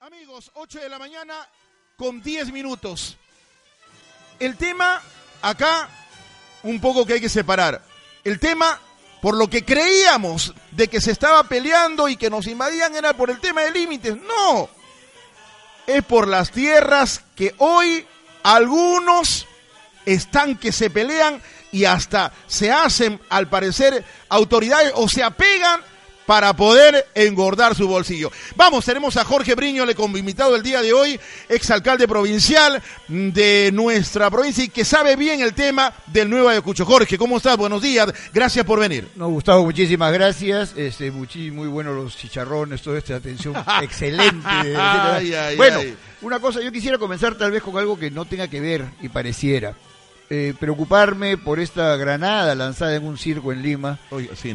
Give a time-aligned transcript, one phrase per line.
[0.00, 1.34] Amigos, 8 de la mañana
[1.96, 3.16] con 10 minutos.
[4.38, 5.00] El tema
[5.40, 5.88] acá,
[6.62, 7.82] un poco que hay que separar.
[8.22, 8.78] El tema,
[9.22, 13.30] por lo que creíamos de que se estaba peleando y que nos invadían, era por
[13.30, 14.16] el tema de límites.
[14.16, 14.68] No,
[15.86, 18.06] es por las tierras que hoy
[18.42, 19.46] algunos
[20.04, 21.40] están que se pelean
[21.72, 25.80] y hasta se hacen, al parecer, autoridades o se apegan
[26.26, 28.30] para poder engordar su bolsillo.
[28.56, 34.30] Vamos, tenemos a Jorge Briñole como invitado el día de hoy, exalcalde provincial de nuestra
[34.30, 36.84] provincia y que sabe bien el tema del Nuevo Ayacucho.
[36.84, 37.56] Jorge, ¿cómo estás?
[37.56, 39.08] Buenos días, gracias por venir.
[39.16, 40.74] No, Gustavo, muchísimas gracias.
[40.76, 44.76] Este, muy, muy buenos los chicharrones, toda esta atención excelente.
[45.56, 45.80] bueno,
[46.22, 49.08] una cosa, yo quisiera comenzar tal vez con algo que no tenga que ver y
[49.08, 49.74] pareciera.
[50.30, 53.98] Eh, preocuparme por esta granada lanzada en un circo en Lima,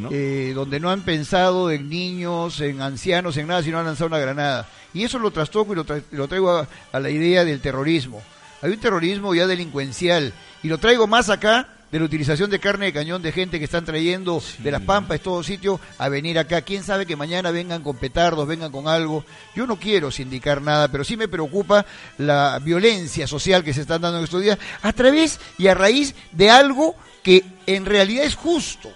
[0.10, 4.18] eh, donde no han pensado en niños, en ancianos, en nada, sino han lanzado una
[4.18, 4.68] granada.
[4.96, 8.24] Y eso lo trastoco y lo, traigo a la idea del terrorismo.
[8.62, 12.88] Hay un terrorismo ya delincuencial y lo traigo más acá de la utilización de carne
[12.88, 16.38] de cañón de gente que están trayendo de las pampas, de todo sitio, a venir
[16.38, 16.62] acá.
[16.62, 19.26] ¿Quién sabe que mañana vengan con petardos, vengan con algo?
[19.56, 21.86] Yo no quiero sindicar nada, pero sí me preocupa
[22.18, 26.16] la violencia social que se están dando en estos días a través y a raíz
[26.32, 28.92] de algo que en realidad es justo.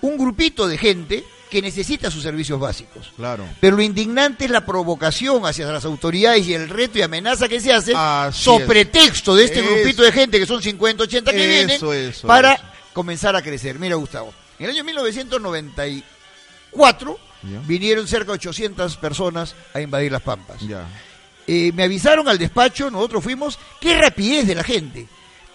[0.00, 3.12] Un grupito de gente que necesita sus servicios básicos.
[3.16, 3.46] Claro.
[3.60, 7.60] Pero lo indignante es la provocación hacia las autoridades y el reto y amenaza que
[7.60, 7.92] se hace
[8.32, 11.80] sobre pretexto de este grupito de gente que son 50, 80 que vienen
[12.26, 13.78] para comenzar a crecer.
[13.78, 17.18] Mira, Gustavo, en el año 1994
[17.66, 20.58] vinieron cerca de 800 personas a invadir las Pampas.
[21.46, 25.06] Eh, me avisaron al despacho, nosotros fuimos, qué rapidez de la gente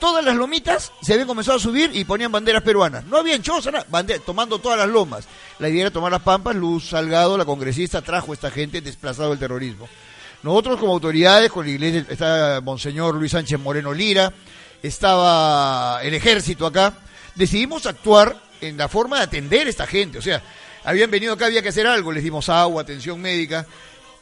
[0.02, 3.06] todas las lomitas se habían comenzado a subir y ponían banderas peruanas.
[3.06, 3.86] No habían choza, nada,
[4.26, 5.28] tomando todas las lomas.
[5.60, 6.56] La idea era tomar las pampas.
[6.56, 9.88] Luz Salgado, la congresista, trajo a esta gente desplazado del terrorismo.
[10.42, 14.34] Nosotros como autoridades, con la iglesia, está Monseñor Luis Sánchez Moreno Lira,
[14.82, 16.96] estaba el ejército acá,
[17.36, 20.18] decidimos actuar en la forma de atender a esta gente.
[20.18, 20.42] O sea,
[20.84, 23.68] habían venido acá, había que hacer algo, les dimos agua, atención médica.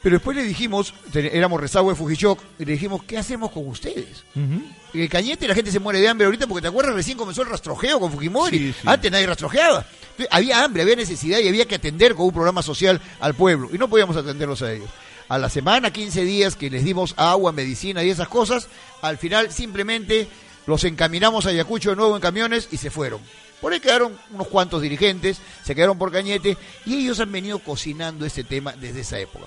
[0.02, 4.24] Pero después le dijimos, éramos rezago de Fujichoc, y le dijimos, ¿qué hacemos con ustedes?
[4.36, 7.42] En el Cañete la gente se muere de hambre ahorita porque te acuerdas, recién comenzó
[7.42, 8.74] el rastrojeo con Fujimori.
[8.86, 9.86] Antes nadie rastrojeaba.
[10.32, 13.70] había hambre, había necesidad y había que atender con un programa social al pueblo.
[13.74, 14.90] Y no podíamos atenderlos a ellos.
[15.28, 18.68] A la semana, 15 días que les dimos agua, medicina y esas cosas,
[19.02, 20.28] al final simplemente
[20.66, 23.20] los encaminamos a Ayacucho de nuevo en camiones y se fueron.
[23.62, 28.26] Por ahí quedaron unos cuantos dirigentes, se quedaron por Cañete y ellos han venido cocinando
[28.26, 29.46] este tema desde esa época.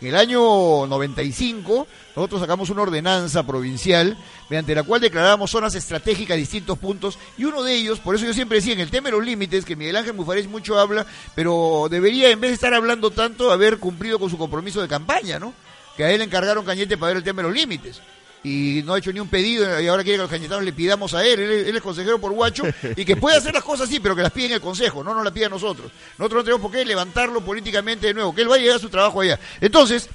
[0.00, 4.16] En el año 95, nosotros sacamos una ordenanza provincial
[4.50, 8.26] mediante la cual declaramos zonas estratégicas a distintos puntos y uno de ellos, por eso
[8.26, 11.06] yo siempre decía en el tema de los límites, que Miguel Ángel Mufarés mucho habla,
[11.34, 15.38] pero debería en vez de estar hablando tanto haber cumplido con su compromiso de campaña,
[15.38, 15.54] ¿no?
[15.96, 18.00] Que a él le encargaron Cañete para ver el tema de los límites
[18.46, 21.12] y no ha hecho ni un pedido y ahora quiere que los cañetanos le pidamos
[21.14, 22.62] a él, él, es consejero por guacho
[22.96, 25.12] y que puede hacer las cosas así, pero que las pide en el consejo, no
[25.14, 25.90] nos las pide a nosotros.
[26.16, 28.80] Nosotros no tenemos por qué levantarlo políticamente de nuevo, que él vaya a llegar a
[28.80, 29.40] su trabajo allá.
[29.60, 30.08] Entonces,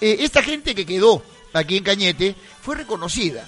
[0.00, 3.44] eh, esta gente que quedó aquí en Cañete fue reconocida,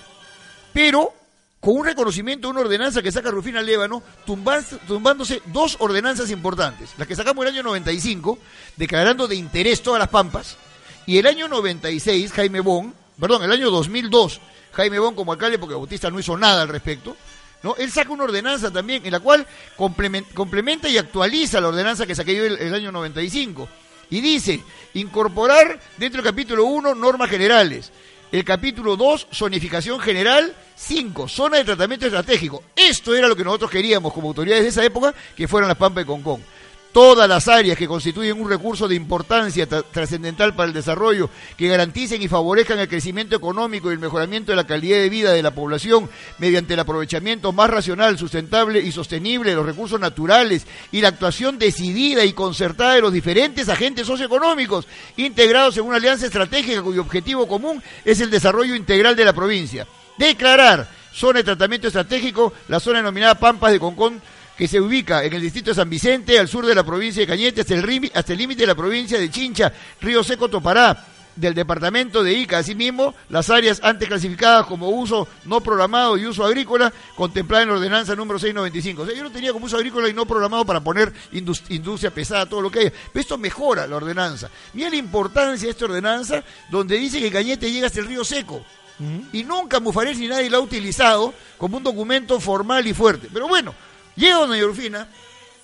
[0.72, 1.12] pero
[1.58, 6.90] con un reconocimiento de una ordenanza que saca Rufina Lévano, tumbándose dos ordenanzas importantes.
[6.96, 8.38] Las que sacamos el año 95,
[8.76, 10.58] declarando de interés todas las pampas,
[11.06, 14.40] y el año 96, Jaime Bon perdón, el año 2002,
[14.72, 17.16] Jaime Bon como alcalde, porque Bautista no hizo nada al respecto,
[17.62, 17.74] ¿no?
[17.76, 19.46] Él saca una ordenanza también en la cual
[19.76, 23.68] complementa y actualiza la ordenanza que saqué yo el, el año 95.
[24.10, 24.62] Y dice,
[24.94, 27.92] incorporar dentro del capítulo 1 normas generales.
[28.30, 30.54] El capítulo 2, zonificación general.
[30.76, 32.62] 5, zona de tratamiento estratégico.
[32.76, 36.04] Esto era lo que nosotros queríamos como autoridades de esa época, que fueran las Pampas
[36.04, 36.42] de Concón
[36.98, 42.20] todas las áreas que constituyen un recurso de importancia trascendental para el desarrollo, que garanticen
[42.20, 45.52] y favorezcan el crecimiento económico y el mejoramiento de la calidad de vida de la
[45.52, 51.10] población mediante el aprovechamiento más racional, sustentable y sostenible de los recursos naturales y la
[51.10, 54.88] actuación decidida y concertada de los diferentes agentes socioeconómicos
[55.18, 59.86] integrados en una alianza estratégica cuyo objetivo común es el desarrollo integral de la provincia.
[60.18, 64.20] Declarar zona de tratamiento estratégico la zona denominada Pampas de Concón
[64.58, 67.28] que se ubica en el distrito de San Vicente, al sur de la provincia de
[67.28, 71.06] Cañete, hasta el, hasta el límite de la provincia de Chincha, Río Seco Topará,
[71.36, 72.58] del departamento de Ica.
[72.58, 77.76] Asimismo, las áreas antes clasificadas como uso no programado y uso agrícola, contempladas en la
[77.76, 79.02] ordenanza número 695.
[79.02, 82.44] O sea, yo no tenía como uso agrícola y no programado para poner industria pesada,
[82.46, 82.92] todo lo que haya.
[83.12, 84.50] Pero esto mejora la ordenanza.
[84.74, 88.64] Mira la importancia de esta ordenanza, donde dice que Cañete llega hasta el río Seco.
[89.32, 93.28] Y nunca Mufarés ni nadie lo ha utilizado como un documento formal y fuerte.
[93.32, 93.72] Pero bueno,
[94.18, 95.08] Llega doña Rufina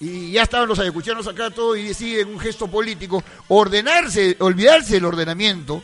[0.01, 5.05] y ya estaban los ayacuchanos acá todos y deciden un gesto político ordenarse, olvidarse del
[5.05, 5.83] ordenamiento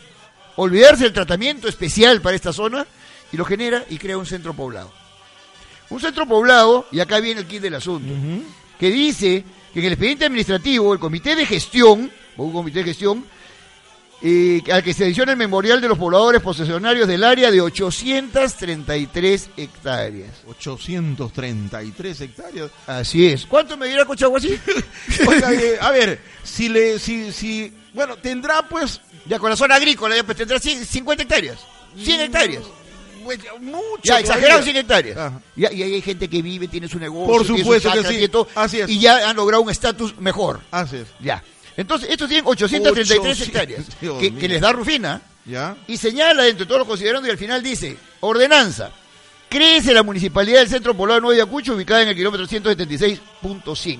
[0.57, 2.87] olvidarse del tratamiento especial para esta zona
[3.33, 4.93] y lo genera y crea un centro poblado.
[5.89, 8.13] Un centro poblado, y acá viene el kit del asunto,
[8.79, 12.85] que dice que en el expediente administrativo, el comité de gestión, o un comité de
[12.85, 13.25] gestión,
[14.23, 19.51] eh, al que se adiciona el memorial de los pobladores posesionarios del área de 833
[19.57, 20.31] hectáreas.
[20.47, 22.71] 833 hectáreas.
[22.87, 23.47] Así es.
[23.47, 24.59] ¿Cuánto me dirá Cochaguasí?
[25.27, 29.01] Oiga, eh, a ver, si le, si, si, bueno, tendrá pues...
[29.27, 31.59] Ya con la zona agrícola, ya pues tendrá 50 hectáreas.
[31.97, 32.65] 100 hectáreas.
[33.25, 34.01] Pues, mucho.
[34.03, 35.33] Ya, exagerado 100 hectáreas.
[35.57, 37.27] y hay gente que vive, tiene su negocio.
[37.27, 38.31] Por supuesto que sí.
[38.55, 38.91] Así es.
[38.91, 40.61] Y ya han logrado un estatus mejor.
[40.71, 41.07] Así es.
[41.21, 41.43] Ya.
[41.81, 43.85] Entonces, estos tienen 833 hectáreas
[44.39, 45.79] que, les da Rufina ¿Ya?
[45.87, 48.91] y señala entre todos los considerando y al final dice, ordenanza,
[49.49, 53.99] crece la municipalidad del centro poblado de Nuevo Ayacucho ubicada en el kilómetro 176.5.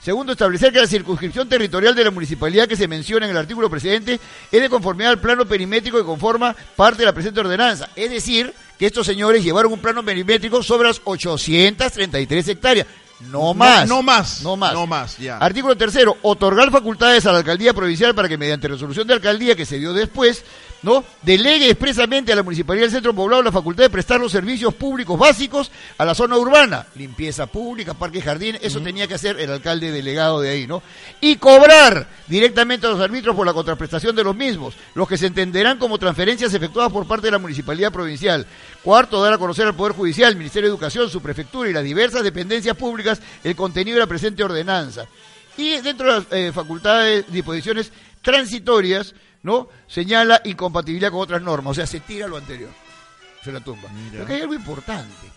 [0.00, 3.70] Segundo, establecer que la circunscripción territorial de la municipalidad que se menciona en el artículo
[3.70, 4.18] precedente
[4.50, 7.88] es de conformidad al plano perimétrico que conforma parte de la presente ordenanza.
[7.94, 12.86] Es decir, que estos señores llevaron un plano perimétrico sobre las 833 hectáreas.
[13.20, 13.88] No más.
[13.88, 14.42] No, más.
[14.42, 14.72] No más.
[14.72, 15.38] No más, ya.
[15.38, 19.66] Artículo tercero, otorgar facultades a la alcaldía provincial para que mediante resolución de alcaldía que
[19.66, 20.44] se dio después,
[20.84, 21.02] ¿no?
[21.22, 25.18] Delegue expresamente a la municipalidad del centro poblado la facultad de prestar los servicios públicos
[25.18, 29.90] básicos a la zona urbana, limpieza pública, parque jardín, eso tenía que hacer el alcalde
[29.90, 30.82] delegado de ahí, ¿no?
[31.22, 35.26] Y cobrar directamente a los árbitros por la contraprestación de los mismos, los que se
[35.26, 38.46] entenderán como transferencias efectuadas por parte de la municipalidad provincial.
[38.82, 42.22] Cuarto, dar a conocer al Poder Judicial, Ministerio de Educación, su prefectura y las diversas
[42.22, 45.06] dependencias públicas el contenido de la presente ordenanza.
[45.56, 47.90] Y dentro de las eh, facultades, disposiciones
[48.20, 49.68] transitorias, ¿no?
[49.86, 52.70] Señala incompatibilidad con otras normas, o sea, se tira lo anterior,
[53.44, 53.88] se la tumba.
[54.10, 55.28] Pero hay algo importante.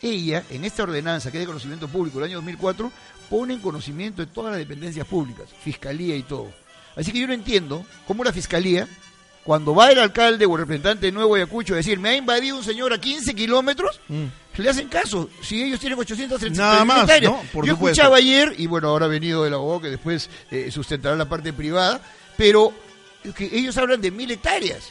[0.00, 2.90] Ella, en esta ordenanza que es de conocimiento público del año 2004,
[3.28, 6.50] pone en conocimiento de todas las dependencias públicas, fiscalía y todo.
[6.96, 8.88] Así que yo no entiendo cómo la fiscalía
[9.44, 12.56] cuando va el alcalde o el representante de Nuevo Ayacucho a decir, me ha invadido
[12.56, 14.24] un señor a 15 kilómetros, mm.
[14.58, 15.28] le hacen caso.
[15.42, 19.54] Si ellos tienen 830 Nada más, Yo escuchaba ayer, y bueno, ahora ha venido el
[19.54, 22.00] abogado que después eh, sustentará la parte privada,
[22.36, 22.72] pero
[23.34, 24.84] que ellos hablan de mil hectáreas,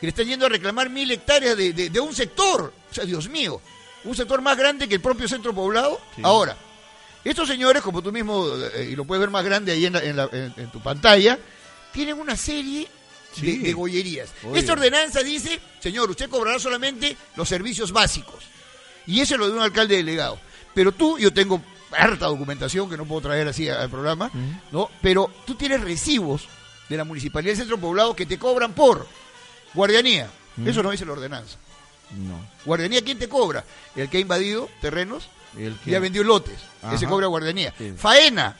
[0.00, 2.72] que le están yendo a reclamar mil hectáreas de, un sector.
[2.90, 3.60] O sea, Dios mío,
[4.04, 6.00] un sector más grande que el propio centro poblado.
[6.22, 6.56] Ahora,
[7.24, 10.80] estos señores, como tú mismo, eh, y lo puedes ver más grande ahí en tu
[10.80, 11.38] pantalla,
[11.92, 12.88] tienen una serie
[13.36, 14.30] de, gollerías.
[14.54, 18.44] Esta ordenanza dice, señor, usted cobrará solamente los servicios básicos.
[19.06, 20.38] Y eso lo de un alcalde delegado.
[20.74, 21.62] Pero tú, yo tengo
[21.92, 24.30] harta documentación que no puedo traer así al programa,
[24.70, 24.90] ¿no?
[25.00, 26.48] Pero tú tienes recibos
[26.88, 29.06] de la Municipalidad del Centro Poblado que te cobran por
[29.74, 30.28] guardianía.
[30.64, 31.56] Eso no dice la ordenanza.
[32.16, 32.40] No.
[32.64, 33.64] ¿Guardianía quién te cobra?
[33.94, 35.90] El que ha invadido terrenos el que...
[35.90, 36.58] y ha vendido lotes.
[36.92, 37.72] Ese cobra guardianía.
[37.96, 38.56] Faena,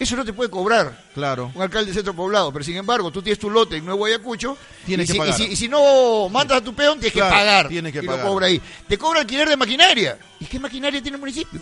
[0.00, 1.52] eso no te puede cobrar claro.
[1.54, 4.56] un alcalde de centro poblado, pero sin embargo, tú tienes tu lote en Nuevo Ayacucho
[4.86, 5.40] tienes que si, pagar.
[5.42, 7.68] Y si, no mandas a tu peón, tienes que pagar.
[7.68, 8.24] Tienes que y pagar.
[8.24, 8.60] lo cobra ahí.
[8.88, 10.18] Te cobra alquiler de maquinaria.
[10.40, 11.60] ¿Y qué maquinaria tiene el municipio?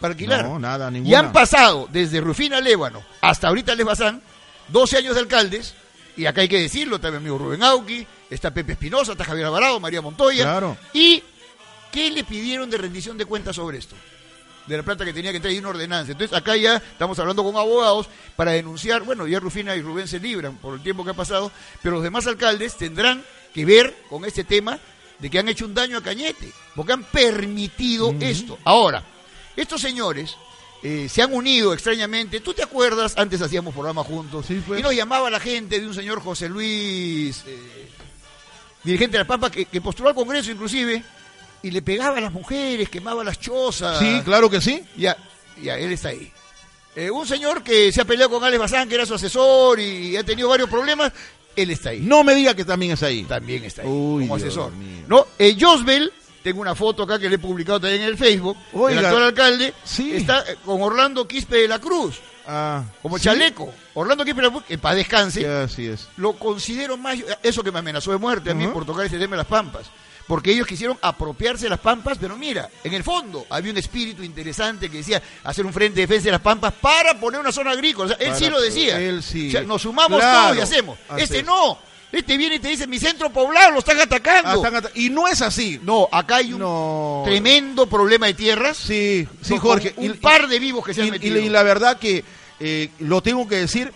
[0.00, 0.44] Para alquilar.
[0.44, 1.08] No, nada, ninguna.
[1.08, 4.22] Y han pasado desde Rufina Lévano hasta ahorita Les Bazán
[4.68, 5.74] 12 años de alcaldes,
[6.16, 9.78] y acá hay que decirlo, también amigo Rubén Auqui, está Pepe Espinosa, está Javier Alvarado,
[9.80, 10.44] María Montoya.
[10.44, 10.76] Claro.
[10.92, 11.22] ¿Y
[11.92, 13.94] qué le pidieron de rendición de cuentas sobre esto?
[14.68, 16.12] de la plata que tenía que entrar y una ordenanza.
[16.12, 20.20] Entonces acá ya estamos hablando con abogados para denunciar, bueno, ya Rufina y Rubén se
[20.20, 21.50] libran por el tiempo que ha pasado,
[21.82, 23.24] pero los demás alcaldes tendrán
[23.54, 24.78] que ver con este tema
[25.18, 28.58] de que han hecho un daño a Cañete, porque han permitido esto.
[28.64, 29.02] Ahora,
[29.56, 30.36] estos señores
[30.82, 32.40] eh, se han unido extrañamente.
[32.40, 33.14] ¿Tú te acuerdas?
[33.16, 34.46] Antes hacíamos programa juntos.
[34.66, 34.80] Pues.
[34.80, 37.88] Y nos llamaba la gente de un señor José Luis, eh,
[38.84, 41.02] dirigente de la Pampa, que, que postuló al Congreso inclusive,
[41.62, 43.98] y le pegaba a las mujeres, quemaba las chozas.
[43.98, 44.82] Sí, claro que sí.
[44.96, 45.16] Ya,
[45.62, 46.32] ya, él está ahí.
[46.94, 50.16] Eh, un señor que se ha peleado con Alex Bazán, que era su asesor y
[50.16, 51.12] ha tenido varios problemas,
[51.54, 52.00] él está ahí.
[52.00, 53.24] No me diga que también está ahí.
[53.24, 54.72] También está ahí, como asesor.
[55.06, 55.26] ¿No?
[55.38, 58.56] Eh, Josbel, tengo una foto acá que le he publicado también en el Facebook,
[58.88, 60.14] el actual alcalde, sí.
[60.14, 62.20] está eh, con Orlando Quispe de la Cruz.
[62.46, 63.72] Ah, como chaleco.
[63.94, 65.46] Orlando Quispe de la Cruz, que para descanse.
[65.46, 66.08] así es.
[66.16, 69.32] Lo considero más, eso que me amenazó de muerte a mí por tocar ese tema
[69.32, 69.90] de las pampas
[70.28, 74.22] porque ellos quisieron apropiarse de las pampas, pero mira, en el fondo había un espíritu
[74.22, 77.72] interesante que decía hacer un frente de defensa de las pampas para poner una zona
[77.72, 78.14] agrícola.
[78.20, 79.00] él sí lo decía.
[79.00, 79.52] Él sí.
[79.66, 80.98] nos sumamos todos y hacemos.
[81.16, 81.87] Este no.
[82.10, 84.64] Este viene y te dice, mi centro poblado lo están atacando.
[84.64, 85.78] Ah, y no es así.
[85.82, 88.78] No, acá hay un tremendo problema de tierras.
[88.78, 89.92] Sí, sí, Jorge.
[89.96, 91.38] Un par de vivos que se han metido.
[91.38, 92.24] Y, la verdad que,
[92.60, 93.92] eh, lo tengo que decir,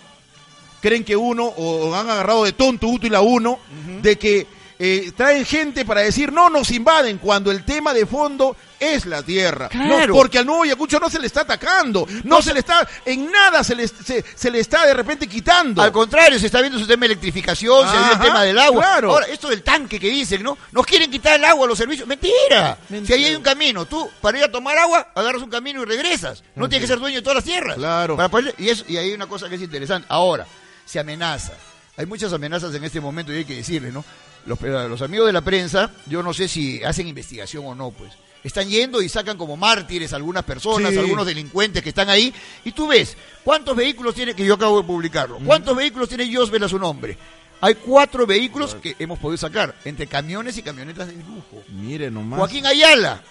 [0.79, 3.57] creen que uno, o, han agarrado de tonto útil a uno,
[4.01, 4.45] de que
[4.79, 9.23] eh, traen gente para decir no nos invaden cuando el tema de fondo es la
[9.23, 9.69] tierra.
[9.69, 10.13] Claro.
[10.13, 13.63] porque al nuevo Ayacucho no se le está atacando, no, se le está, en nada
[13.63, 15.81] se le, se, le está de repente quitando.
[15.81, 18.83] Al contrario, se está viendo su tema de electrificación, se ve el tema del agua.
[18.83, 19.11] Claro.
[19.11, 20.57] Ahora, esto del tanque que dicen, ¿no?
[20.71, 22.07] Nos quieren quitar el agua a los servicios.
[22.07, 22.77] Mentira.
[23.05, 25.85] Si ahí hay un camino, tú para ir a tomar agua, agarras un camino y
[25.85, 26.43] regresas.
[26.55, 27.77] No tienes que ser dueño de todas las tierras.
[27.77, 28.17] Claro.
[28.57, 30.07] y, eso, y hay una cosa que es interesante.
[30.09, 30.45] Ahora,
[30.85, 31.53] se amenaza.
[31.95, 34.03] Hay muchas amenazas en este momento y hay que decirle, ¿no?
[34.45, 38.11] Los, los amigos de la prensa, yo no sé si hacen investigación o no, pues
[38.43, 42.33] están yendo y sacan como mártires a algunas personas, algunos delincuentes que están ahí,
[42.65, 46.63] y tú ves cuántos vehículos tiene, que yo acabo de publicarlo, cuántos vehículos tiene Josbel
[46.63, 47.17] a su nombre.
[47.61, 51.63] Hay cuatro vehículos que hemos podido sacar, entre camiones y camionetas de lujo.
[51.69, 52.37] Mire nomás.
[52.37, 53.23] Joaquín Ayala.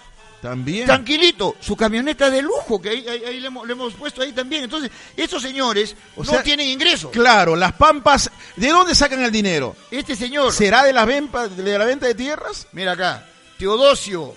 [0.43, 0.85] También.
[0.85, 4.65] Tranquilito, su camioneta de lujo, que ahí, le, hemos, puesto ahí también.
[4.65, 7.11] Entonces, estos señores no tienen ingresos.
[7.11, 9.73] Claro, las pampas, ¿de dónde sacan el dinero?
[9.89, 10.51] Este señor.
[10.51, 12.67] ¿Será de la, venta, de la venta de tierras?
[12.73, 13.25] Mira acá,
[13.57, 14.35] Teodosio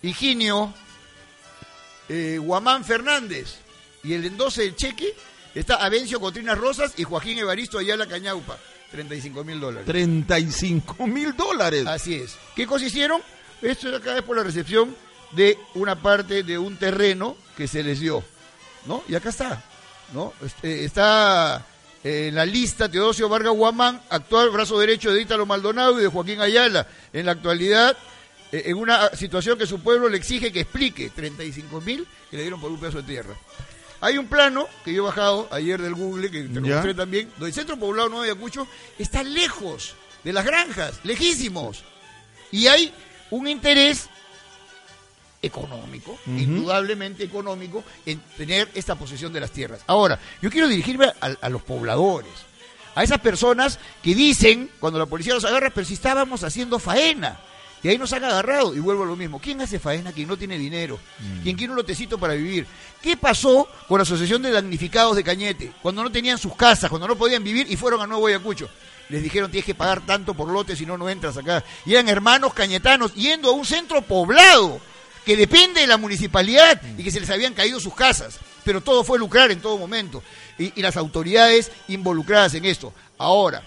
[0.00, 0.72] Higinio,
[2.08, 3.56] eh, Guamán Fernández
[4.04, 5.12] y el endoce del cheque
[5.56, 8.56] está Avencio Cotrinas Rosas y Joaquín Evaristo Ayala Cañaupa.
[8.92, 9.86] 35 mil dólares.
[9.86, 11.84] 35 mil dólares.
[11.84, 12.36] Así es.
[12.54, 13.20] ¿Qué cosa hicieron?
[13.60, 14.94] Esto acá es por la recepción
[15.32, 18.22] de una parte de un terreno que se les dio.
[18.86, 19.02] ¿No?
[19.08, 19.62] Y acá está.
[20.12, 20.32] ¿No?
[20.44, 21.66] Este, está
[22.02, 26.40] en la lista Teodosio Vargas Guamán, actual brazo derecho de Ítalo Maldonado y de Joaquín
[26.40, 26.86] Ayala.
[27.12, 27.96] En la actualidad
[28.52, 32.42] eh, en una situación que su pueblo le exige que explique, 35 mil que le
[32.42, 33.34] dieron por un pedazo de tierra.
[34.00, 37.28] Hay un plano que yo he bajado ayer del Google, que te lo mostré también,
[37.30, 38.68] donde el centro poblado Nuevo Ayacucho
[38.98, 41.84] está lejos de las granjas, lejísimos.
[42.52, 42.94] Y hay
[43.30, 44.08] un interés
[45.40, 49.80] económico, indudablemente económico, en tener esta posesión de las tierras.
[49.86, 52.32] Ahora, yo quiero dirigirme a, los pobladores,
[52.94, 57.40] a esas personas que dicen, cuando la policía los agarra, pero si estábamos haciendo faena.
[57.80, 59.38] Y ahí nos han agarrado y vuelvo a lo mismo.
[59.38, 60.10] ¿Quién hace faena?
[60.10, 60.98] Quien no tiene dinero.
[61.20, 61.42] Mm.
[61.42, 62.66] Quien quiere un lotecito para vivir.
[63.00, 65.72] ¿Qué pasó con la Asociación de Damnificados de Cañete?
[65.80, 68.68] Cuando no tenían sus casas, cuando no podían vivir y fueron a Nuevo Ayacucho.
[69.10, 71.62] Les dijeron tienes que pagar tanto por lote si no, no entras acá.
[71.86, 74.80] Y eran hermanos cañetanos yendo a un centro poblado
[75.28, 78.38] que depende de la municipalidad y que se les habían caído sus casas.
[78.64, 80.22] Pero todo fue lucrar en todo momento.
[80.56, 82.94] Y, y las autoridades involucradas en esto.
[83.18, 83.62] Ahora,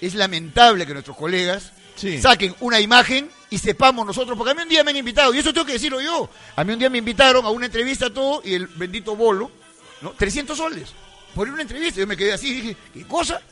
[0.00, 1.72] es lamentable que nuestros colegas
[2.20, 5.38] saquen una imagen y sepamos nosotros, porque a mí un día me han invitado, y
[5.38, 8.40] eso tengo que decirlo yo, a mí un día me invitaron a una entrevista todo
[8.44, 9.50] y el bendito bolo,
[10.02, 10.12] ¿no?
[10.12, 10.90] 300 soles,
[11.34, 13.42] por una entrevista, yo me quedé así y dije, ¿qué cosa?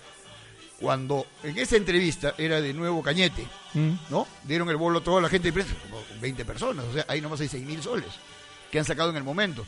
[0.81, 3.93] Cuando en esa entrevista era de nuevo Cañete, mm.
[4.09, 4.27] ¿no?
[4.45, 5.75] Dieron el bolo a toda la gente de prensa,
[6.21, 8.09] 20 personas, o sea, ahí nomás hay 6 mil soles
[8.71, 9.67] que han sacado en el momento.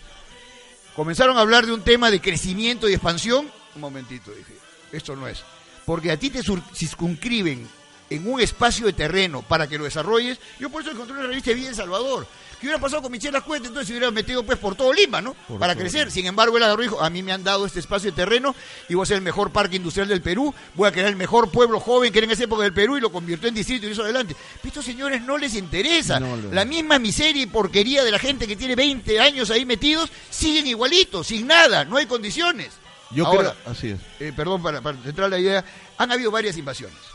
[0.97, 4.55] Comenzaron a hablar de un tema de crecimiento y expansión, un momentito, dije,
[4.93, 5.43] esto no es.
[5.85, 7.69] Porque a ti te circunscriben
[8.11, 10.39] en un espacio de terreno para que lo desarrolles.
[10.59, 12.27] Yo por eso encontré una revista de vida en Salvador.
[12.63, 13.71] ¿Qué hubiera pasado con Michelle Cuentas?
[13.71, 15.35] Entonces se hubiera metido pues por todo Lima, ¿no?
[15.59, 16.13] para crecer.
[16.13, 18.55] Sin embargo, él agarró y dijo, a mí me han dado este espacio de terreno
[18.89, 21.51] y voy a ser el mejor parque industrial del Perú, voy a crear el mejor
[21.51, 23.91] pueblo joven que era en esa época del Perú y lo convirtió en distrito y
[23.91, 24.37] eso adelante.
[24.59, 26.21] Pero estos señores no les interesa.
[26.53, 30.69] La misma miseria y porquería de la gente que tiene 20 años ahí metidos, siguen
[30.69, 32.69] igualitos, sin nada, no hay condiciones.
[33.11, 33.99] Yo Ahora, creo, así es.
[34.21, 35.65] Eh, perdón, para, para centrar la idea,
[35.99, 37.12] han habido varias invasiones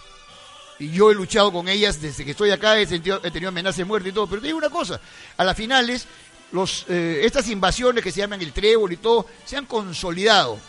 [0.80, 3.78] y yo he luchado con ellas desde que estoy acá, he, sentido, he tenido amenazas
[3.78, 5.00] de muerte y todo, pero te digo una cosa,
[5.36, 6.06] a las finales,
[6.52, 10.60] los, eh, estas invasiones que se llaman el trébol y todo, se han consolidado,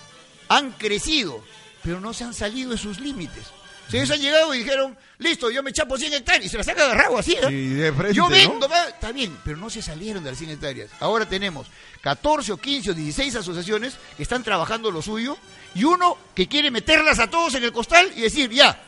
[0.48, 1.42] han crecido,
[1.82, 3.46] pero no se han salido de sus límites.
[3.90, 6.78] Ellos han llegado y dijeron, listo, yo me chapo 100 hectáreas y se las han
[6.78, 7.36] agarrado así.
[7.40, 7.92] ¿eh?
[8.12, 10.90] yo vendo, está bien, pero no se salieron de las 100 hectáreas.
[11.00, 11.66] Ahora tenemos
[12.02, 15.38] 14 o 15 o 16 asociaciones que están trabajando lo suyo
[15.74, 18.78] y uno que quiere meterlas a todos en el costal y decir, ya,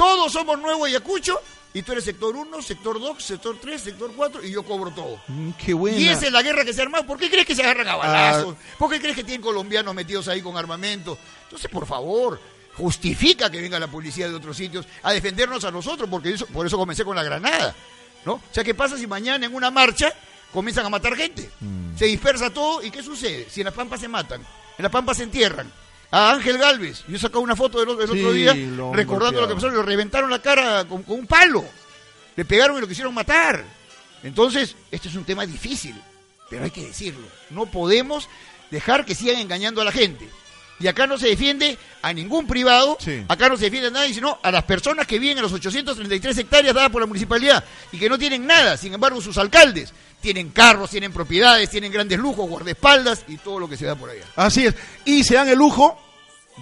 [0.00, 1.38] todos somos Nuevo Ayacucho
[1.74, 5.20] y tú eres sector 1, sector 2, sector 3, sector 4 y yo cobro todo.
[5.28, 5.98] Mm, qué buena.
[5.98, 7.04] Y esa es la guerra que se ha armado.
[7.04, 8.56] ¿Por qué crees que se agarran a balazos?
[8.58, 8.76] Ah.
[8.78, 11.18] ¿Por qué crees que tienen colombianos metidos ahí con armamento?
[11.42, 12.40] Entonces, por favor,
[12.78, 16.66] justifica que venga la policía de otros sitios a defendernos a nosotros, porque eso, por
[16.66, 17.76] eso comencé con la granada.
[18.24, 18.32] ¿no?
[18.32, 20.14] O sea, ¿qué pasa si mañana en una marcha
[20.50, 21.50] comienzan a matar gente?
[21.60, 21.98] Mm.
[21.98, 23.48] Se dispersa todo y ¿qué sucede?
[23.50, 25.70] Si en las pampas se matan, en las pampas se entierran,
[26.10, 27.04] a Ángel Galvez.
[27.08, 28.54] Yo sacado una foto del, otro día
[28.92, 29.68] recordando lo que pasó.
[29.68, 31.64] Le reventaron la cara con, un palo.
[32.36, 33.64] Le pegaron y lo quisieron matar.
[34.22, 35.94] Entonces, este es un tema difícil,
[36.48, 37.26] pero hay que decirlo.
[37.50, 38.28] No podemos
[38.70, 40.28] dejar que sigan engañando a la gente.
[40.80, 42.96] Y acá no se defiende a ningún privado,
[43.28, 46.38] acá no se defiende a nadie, sino a las personas que viven en los 833
[46.38, 48.76] hectáreas dadas por la municipalidad y que no tienen nada.
[48.78, 53.68] Sin embargo, sus alcaldes tienen carros, tienen propiedades, tienen grandes lujos, guardaespaldas y todo lo
[53.68, 54.24] que se da por allá.
[54.36, 54.74] Así es.
[55.04, 55.98] Y se dan el lujo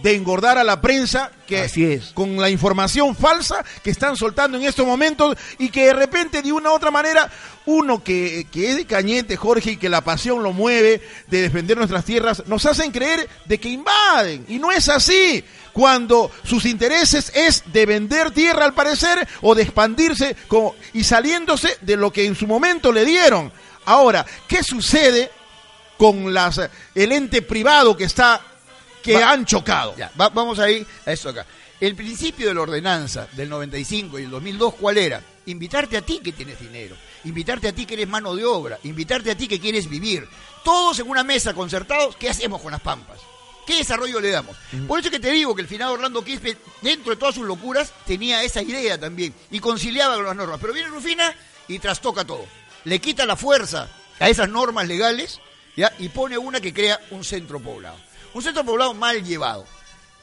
[0.02, 2.12] de engordar a la prensa que Así es.
[2.14, 6.52] con la información falsa que están soltando en estos momentos y que de repente de
[6.52, 7.30] una u otra manera
[7.66, 11.76] uno que, que es de Cañete, Jorge, y que la pasión lo mueve de defender
[11.76, 17.30] nuestras tierras, nos hacen creer de que invaden y no es así cuando sus intereses
[17.34, 22.24] es de vender tierra al parecer o de expandirse como, y saliéndose de lo que
[22.24, 23.52] en su momento le dieron.
[23.84, 25.30] Ahora, ¿qué sucede
[25.96, 26.60] con las,
[26.94, 28.40] el ente privado que está
[29.12, 29.94] que Va- han chocado?
[29.96, 31.46] Ya, va- vamos ahí a esto acá.
[31.80, 35.22] El principio de la ordenanza del 95 y el 2002, ¿cuál era?
[35.46, 39.30] Invitarte a ti que tienes dinero, invitarte a ti que eres mano de obra, invitarte
[39.30, 40.28] a ti que quieres vivir.
[40.64, 43.18] Todos en una mesa concertados, ¿qué hacemos con las pampas?
[43.66, 44.56] ¿Qué desarrollo le damos?
[44.86, 47.46] Por eso es que te digo que el finado Orlando Quispe, dentro de todas sus
[47.46, 50.58] locuras, tenía esa idea también y conciliaba con las normas.
[50.60, 51.32] Pero viene Rufina
[51.68, 52.44] y trastoca todo.
[52.84, 53.88] Le quita la fuerza
[54.18, 55.38] a esas normas legales
[55.76, 55.92] ¿ya?
[55.98, 57.96] y pone una que crea un centro poblado.
[58.34, 59.66] Un centro poblado mal llevado.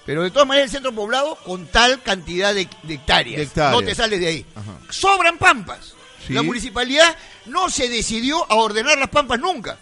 [0.06, 3.38] Pero de todas maneras el centro poblado con tal cantidad de, de hectáreas.
[3.38, 3.82] De hectáreas.
[3.82, 4.46] No te sales de ahí.
[4.56, 4.78] Ajá.
[4.90, 5.94] Sobran pampas.
[6.28, 6.34] Sí.
[6.34, 7.16] La municipalidad
[7.48, 9.78] no se decidió a ordenar las pampas nunca.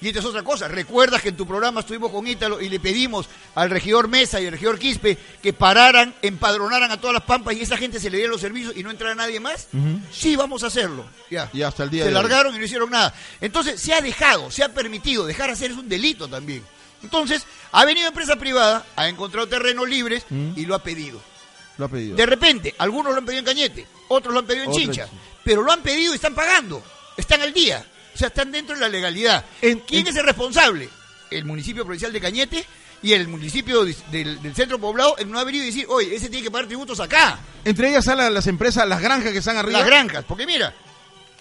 [0.00, 0.68] Y esta es otra cosa.
[0.68, 4.46] ¿Recuerdas que en tu programa estuvimos con Ítalo y le pedimos al regidor Mesa y
[4.46, 8.18] al regidor Quispe que pararan, empadronaran a todas las pampas y esa gente se le
[8.18, 9.66] diera los servicios y no entrara nadie más?
[10.12, 11.04] Sí, vamos a hacerlo.
[11.30, 11.50] Ya.
[11.52, 12.22] Y hasta el día se de hoy.
[12.22, 13.12] largaron y no hicieron nada.
[13.40, 15.26] Entonces, se ha dejado, se ha permitido.
[15.26, 16.62] Dejar hacer es un delito también.
[17.02, 21.20] Entonces, ha venido empresa privada, ha encontrado terrenos libres y lo ha pedido.
[21.76, 22.16] Lo ha pedido.
[22.16, 25.08] De repente, algunos lo han pedido en Cañete, otros lo han pedido en en Chincha,
[25.44, 26.82] pero lo han pedido y están pagando,
[27.16, 29.44] están al día, o sea, están dentro de la legalidad.
[29.62, 30.88] En- ¿Quién en- es el responsable?
[31.30, 32.64] El municipio provincial de Cañete
[33.00, 36.28] y el municipio del, del centro poblado en no haber ido y decir, oye, ese
[36.28, 39.56] tiene que pagar tributos acá, Entre ellas están las, las empresas, las granjas que están
[39.56, 39.78] arriba.
[39.78, 40.74] las granjas, porque mira,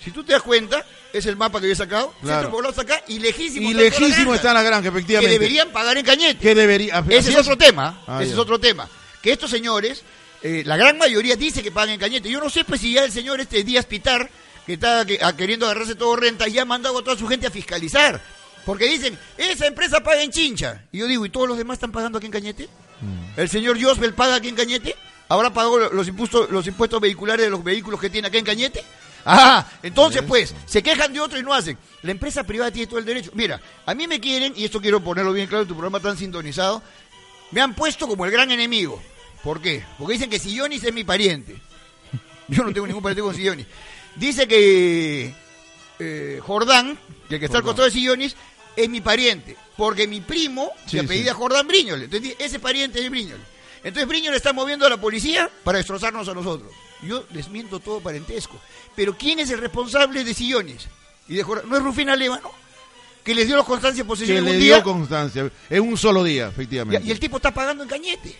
[0.04, 2.36] si tú te das cuenta, es el mapa que yo he sacado, Claro.
[2.42, 5.32] centro poblado está acá y lejísimo y las lejísimo están las granjas, que efectivamente.
[5.34, 6.40] deberían pagar en Cañete.
[6.40, 7.04] Que debería.
[7.10, 8.04] Ese es otro tema.
[8.08, 8.34] Ah, ese ya.
[8.34, 8.90] es otro tema.
[9.22, 10.04] Que estos señores,
[10.44, 12.30] eh, la gran mayoría dice que pagan en Cañete.
[12.30, 14.30] Yo no sé pues si ya el señor este Díaz Pitar,
[14.66, 17.48] que está que- a- queriendo agarrarse todo renta, ya ha mandado a toda su gente
[17.48, 18.22] a fiscalizar.
[18.66, 20.84] Porque dicen, esa empresa paga en Chincha.
[20.92, 22.66] Y yo digo, ¿y todos los demás están pagando aquí en Cañete?
[23.00, 23.40] Mm.
[23.40, 24.94] ¿El señor Josbel paga aquí en Cañete?
[25.30, 28.46] ¿Ahora pagó lo- los impuestos, los impuestos vehiculares de los vehículos que tiene acá en
[28.46, 28.84] Cañete?
[29.26, 31.78] Ah, entonces pues, se quejan de otro y no hacen.
[32.02, 33.32] La empresa privada tiene todo el derecho.
[33.34, 36.18] Mira, a mí me quieren, y esto quiero ponerlo bien claro en tu programa tan
[36.18, 36.82] sintonizado,
[37.52, 39.02] me han puesto como el gran enemigo.
[39.44, 39.84] ¿Por qué?
[39.98, 41.56] Porque dicen que Sillonis es mi pariente.
[42.48, 43.68] Yo no tengo ningún pariente con Sillonis.
[44.16, 45.34] Dice que
[46.00, 48.36] eh, Jordán, que el que está al costado de Sillonis,
[48.76, 49.58] es mi pariente.
[49.76, 52.04] Porque mi primo Sí, se apellida Jordán Briñol.
[52.04, 53.40] Entonces, ese pariente es Briñol.
[53.84, 56.72] Entonces Briñol está moviendo a la policía para destrozarnos a nosotros.
[57.04, 58.60] Yo desmiento todo parentesco.
[58.96, 60.88] Pero ¿quién es el responsable de Sillonis?
[61.28, 61.70] Y de Jordán?
[61.70, 62.52] ¿No es Rufina Lévano?
[63.24, 64.84] Que les dio los constancia de posesión Que le dio día.
[64.84, 65.52] constancia.
[65.70, 67.06] En un solo día, efectivamente.
[67.06, 68.36] y el tipo está pagando en cañete.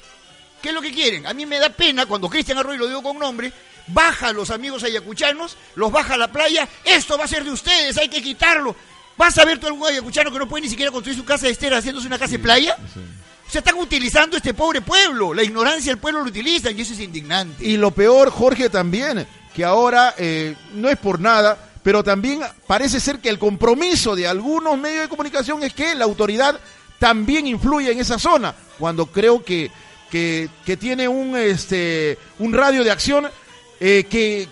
[0.62, 1.28] ¿Qué es lo que quieren?
[1.28, 3.52] A mí me da pena cuando Cristian Arroyo, lo digo con nombre,
[3.88, 7.52] baja a los amigos ayacuchanos, los baja a la playa, esto va a ser de
[7.52, 8.76] ustedes, hay que quitarlo.
[9.18, 11.52] ¿Vas a ver tú algún ayacuchano que no puede ni siquiera construir su casa de
[11.52, 12.76] estera haciéndose una casa de playa?
[12.94, 13.02] sí.
[13.50, 17.00] Se están utilizando este pobre pueblo, la ignorancia del pueblo lo utilizan y eso es
[17.00, 17.64] indignante.
[17.64, 23.00] Y lo peor, Jorge, también, que ahora eh, no es por nada, pero también parece
[23.00, 26.60] ser que el compromiso de algunos medios de comunicación es que la autoridad
[27.00, 29.72] también influye en esa zona, cuando creo que,
[30.12, 33.30] que, tiene un, este, un radio de acción
[33.80, 34.48] eh, que,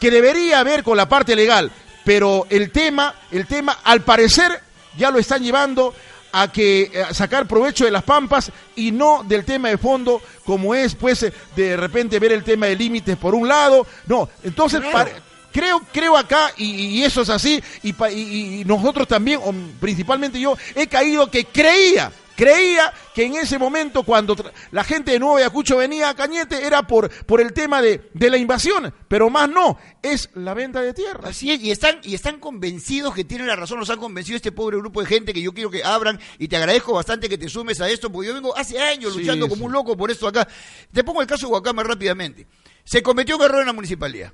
[0.00, 1.70] que debería ver con la parte legal,
[2.04, 4.60] pero el tema, el tema, al parecer,
[4.96, 5.94] ya lo están llevando
[6.32, 10.20] a que eh, a sacar provecho de las pampas y no del tema de fondo
[10.44, 14.28] como es pues eh, de repente ver el tema de límites por un lado no
[14.42, 15.10] entonces Claro.
[15.52, 20.40] creo creo acá y, y eso es así y, y- y nosotros también o principalmente
[20.40, 24.36] yo he caído que creía creía que en ese momento cuando
[24.70, 28.30] la gente de Nuevo Ayacucho venía a Cañete era por por el tema de, de
[28.30, 32.14] la invasión pero más no es la venta de tierra Así es, y están, y
[32.14, 35.42] están convencidos que tienen la razón, los han convencido este pobre grupo de gente que
[35.42, 38.34] yo quiero que abran y te agradezco bastante que te sumes a esto, porque yo
[38.34, 39.64] vengo hace años Sí, luchando como sí.
[39.66, 40.46] un loco por esto acá.
[40.92, 42.46] Te pongo el caso de Huacama rápidamente.
[42.84, 44.32] Se cometió un error en la municipalidad.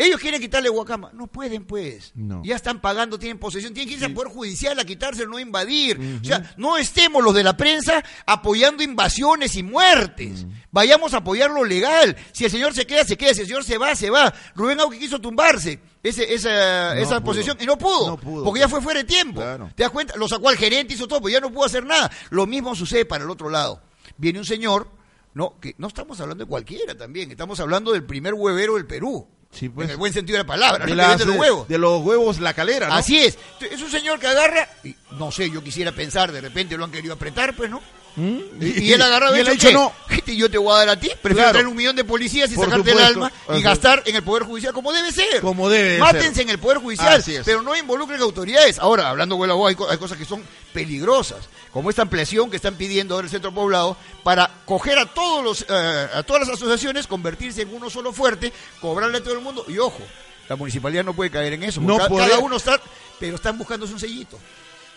[0.00, 1.10] Ellos quieren quitarle Huacama.
[1.12, 2.12] No pueden, pues.
[2.14, 2.40] No.
[2.42, 6.00] Ya están pagando, tienen posesión, tienen que irse al Poder Judicial a quitárselo, no invadir.
[6.22, 10.46] O sea, no estemos los de la prensa apoyando invasiones y muertes.
[10.70, 12.16] Vayamos a apoyar lo legal.
[12.32, 13.34] Si el señor se queda, se queda.
[13.34, 14.32] Si el señor se va, se va.
[14.54, 18.44] Rubén Auque quiso tumbarse ese, esa, No esa posesión y no pudo, No pudo.
[18.44, 19.42] Porque ya fue fuera de tiempo.
[19.42, 19.70] Claro.
[19.74, 20.16] ¿Te das cuenta?
[20.16, 22.10] Lo sacó al gerente, hizo todo, pues ya no pudo hacer nada.
[22.30, 23.82] Lo mismo sucede para el otro lado.
[24.16, 24.88] Viene un señor,
[25.34, 29.28] no, que no estamos hablando de cualquiera también, estamos hablando del primer huevero del Perú.
[29.52, 29.86] Sí, pues.
[29.86, 31.68] En el buen sentido de la palabra, de, los huevos.
[31.68, 32.94] de los huevos la calera ¿no?
[32.94, 33.36] Así es.
[33.60, 36.92] Es un señor que agarra, y no sé, yo quisiera pensar, de repente lo han
[36.92, 37.82] querido apretar, pues, ¿no?
[38.16, 38.38] ¿Mm?
[38.60, 39.92] Y, él agarraba y, él dicho, no.
[40.26, 42.90] yo te voy a dar a ti, prefiero tener un millón de policías y sacarte
[42.90, 45.40] el alma y gastar en el Poder Judicial como debe ser.
[45.40, 48.78] Como debe Mátense en el Poder Judicial, pero no involucren autoridades.
[48.78, 50.42] Ahora, hablando con la voz, hay, cosas que son
[50.72, 55.44] peligrosas, como esta ampliación que están pidiendo ahora el centro poblado para coger a todos
[55.44, 59.40] los eh, a todas las asociaciones, convertirse en uno solo fuerte, cobrarle a todo el
[59.40, 60.00] mundo y ojo,
[60.48, 61.80] la municipalidad no puede caer en eso.
[61.80, 62.80] No cada uno está,
[63.20, 64.38] pero están buscándose un sellito.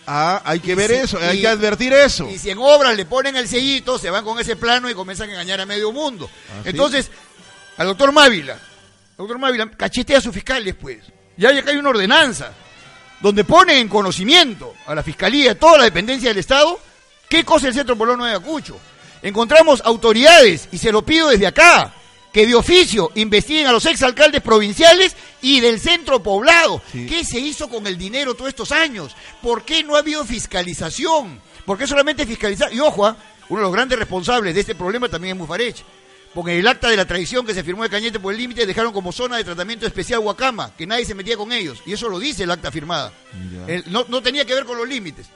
[0.06, 2.30] Ah, hay que ver eso, hay que advertir eso.
[2.30, 5.30] Y si en obras le ponen el sellito, se van con ese plano y comienzan
[5.30, 6.30] a engañar a medio mundo.
[6.52, 7.10] Ah, Entonces,
[7.78, 8.60] al doctor Mávila,
[9.18, 11.00] doctor Mávila cachetea a sus fiscales, pues.
[11.38, 12.52] Ya acá hay una ordenanza
[13.22, 16.80] donde pone en conocimiento a la fiscalía, a toda la dependencia del Estado,
[17.30, 18.78] qué cosa es el Centro Polono de Ayacucho.
[19.22, 21.94] Encontramos autoridades, y se lo pido desde acá,
[22.34, 26.82] que de oficio investiguen a los exalcaldes provinciales y del centro poblado.
[26.92, 29.16] ¿Qué se hizo con el dinero todos estos años?
[29.42, 31.40] ¿Por qué no ha habido fiscalización?
[31.64, 32.74] ¿Por qué solamente fiscalizar?
[32.74, 33.16] Y ojo, ¿ah?
[33.50, 35.84] uno de los grandes responsables de este problema también es Mufarech.
[36.34, 38.66] Porque en el acta de la tradición que se firmó de Cañete por el límite
[38.66, 41.84] dejaron como zona de tratamiento especial Huacama, que nadie se metía con ellos.
[41.86, 43.14] Y eso lo dice el acta firmada.
[43.86, 45.28] no, no tenía que ver con los límites.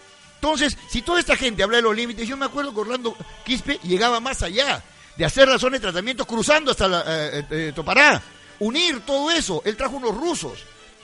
[0.42, 3.80] Entonces, si toda esta gente habla de los límites, yo me acuerdo que Orlando Quispe
[3.84, 4.84] llegaba más allá
[5.18, 8.22] de hacer la zona de tratamiento cruzando hasta la, eh, eh, Topará.
[8.60, 9.62] Unir todo eso.
[9.66, 10.60] Él trajo unos rusos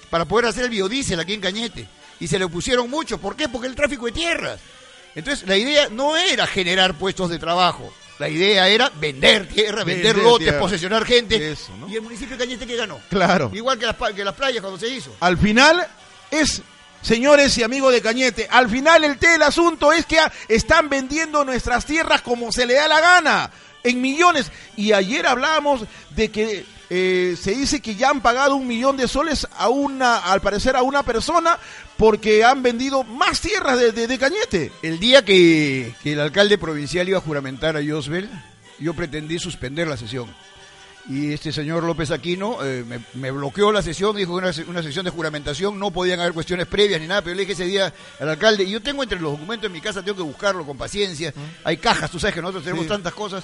[0.09, 1.87] para poder hacer el biodiesel aquí en Cañete.
[2.19, 3.17] Y se le opusieron mucho.
[3.17, 3.49] ¿Por qué?
[3.49, 4.59] Porque el tráfico de tierras.
[5.15, 7.93] Entonces, la idea no era generar puestos de trabajo.
[8.19, 11.55] La idea era vender tierra, vender, lotes, posesionar gente.
[11.89, 12.99] Y el municipio de Cañete que ganó.
[13.09, 13.51] Claro.
[13.53, 15.15] Igual que las, que las playas cuando se hizo.
[15.19, 15.85] Al final
[16.29, 16.61] es
[17.01, 21.43] señores y amigos de Cañete, al final el té del asunto es que están vendiendo
[21.43, 23.51] nuestras tierras como se le da la gana
[23.83, 24.51] en millones.
[24.75, 25.81] Y ayer hablábamos
[26.15, 30.17] de que eh, se dice que ya han pagado un millón de soles a una,
[30.17, 31.57] al parecer a una persona,
[31.97, 34.71] porque han vendido más tierras de, Cañete.
[34.81, 38.29] El día que, el alcalde provincial iba a juramentar a Josbel,
[38.79, 40.29] yo pretendí suspender la sesión.
[41.09, 45.03] Y este señor López Aquino eh, me, bloqueó la sesión, dijo que una, una sesión
[45.03, 48.29] de juramentación, no podían haber cuestiones previas ni nada, pero le dije ese día al
[48.29, 51.33] alcalde, y yo tengo entre los documentos en mi casa, tengo que buscarlo con paciencia,
[51.65, 53.43] hay cajas, tú sabes que nosotros tenemos tantas cosas,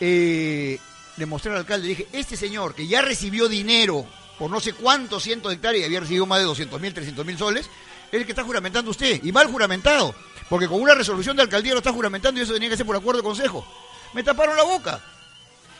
[0.00, 0.78] eh,
[1.16, 4.06] le mostré al alcalde, dije, este señor que ya recibió dinero
[4.38, 7.36] por no sé cuántos cientos de hectáreas había recibido más de 200 mil, 300 mil
[7.36, 7.66] soles,
[8.10, 10.14] es el que está juramentando usted, y mal juramentado,
[10.48, 12.96] porque con una resolución de alcaldía lo está juramentando y eso tenía que ser por
[12.96, 13.66] acuerdo de consejo.
[14.14, 15.00] Me taparon la boca.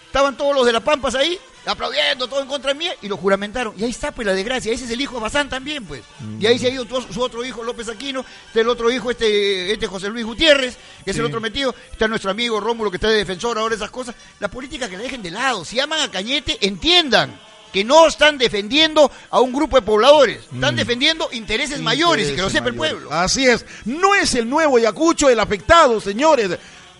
[0.06, 3.74] Estaban todos los de las Pampas ahí, aplaudiendo, todo en contra mía, y lo juramentaron.
[3.76, 4.72] Y ahí está, pues, la desgracia.
[4.72, 6.02] Ese es el hijo de Bazán también, pues.
[6.40, 9.72] Y ahí se ha ido su otro hijo, López Aquino, está el otro hijo, este,
[9.72, 13.08] este José Luis Gutiérrez, que es el otro metido, está nuestro amigo Rómulo, que está
[13.08, 14.14] de defensor ahora, esas cosas.
[14.40, 15.64] La política que la dejen de lado.
[15.64, 17.38] Si aman a Cañete, entiendan
[17.72, 20.78] que no están defendiendo a un grupo de pobladores, están mm.
[20.78, 23.12] defendiendo intereses mayores, que lo sepa el pueblo.
[23.12, 26.58] Así es, no es el nuevo Ayacucho el afectado, señores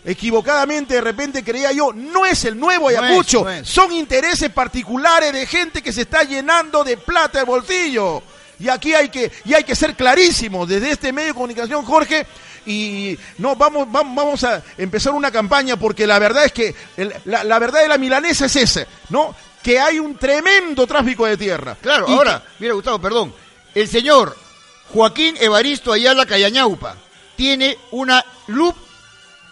[0.09, 5.83] equivocadamente de repente creía yo, no es el nuevo Ayacucho, son intereses particulares de gente
[5.83, 8.23] que se está llenando de plata el bolsillo.
[8.59, 12.27] Y aquí hay que, y hay que ser clarísimo desde este medio de comunicación, Jorge,
[12.64, 16.75] y no vamos, vamos, vamos a empezar una campaña porque la verdad es que
[17.27, 19.35] la, verdad de la milanesa es esa, ¿no?
[19.62, 21.77] Que hay un tremendo tráfico de tierra.
[21.83, 23.35] Claro, ahora, mira Gustavo, perdón,
[23.75, 24.37] el señor
[24.92, 26.97] Joaquín Evaristo Ayala Cayañaupa
[27.37, 28.88] tiene una loop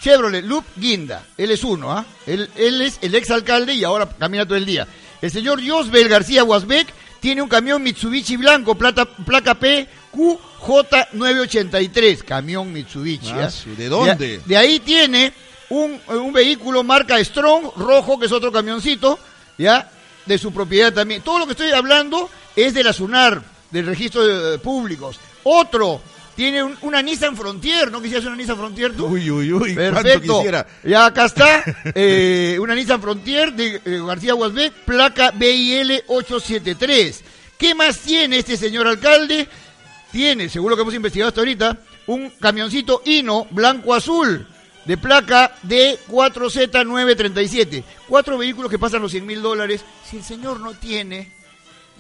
[0.01, 2.07] Chevrolet Loop Guinda, él es uno, ¿ah?
[2.27, 4.87] Él, es el exalcalde y ahora camina todo el día.
[5.23, 6.89] El señor Josbel García Huasbeck
[7.21, 13.33] tiene un camión Mitsubishi blanco, plata, placa PQJ983, camión Mitsubishi.
[13.33, 13.53] Ah, ¿ah?
[13.77, 14.41] ¿De dónde?
[14.45, 15.33] De, ahí tiene
[15.71, 19.19] un, un, vehículo marca Strong, rojo, que es otro camioncito,
[19.59, 19.91] ¿ya?
[20.27, 21.23] De su propiedad también.
[21.23, 25.19] Todo lo que estoy hablando es de la SUNAR, del registro de públicos.
[25.45, 26.03] Otro
[26.37, 29.07] tiene una Nissan Frontier, ¿no quisieras una Nissan Frontier tú?
[29.07, 30.45] Uy, uy, uy, Perfecto.
[30.85, 37.25] Ya acá está, eh, una Nissan Frontier de eh, García Guasbeck, placa BIL 873.
[37.59, 39.49] ¿Qué más tiene este señor alcalde?
[40.13, 44.47] Tiene, según lo que hemos investigado hasta ahorita, un camioncito Hino blanco-azul
[44.85, 47.83] de placa de 4Z937.
[48.07, 49.85] Cuatro vehículos que pasan los 100 mil dólares.
[50.09, 51.33] Si el señor no tiene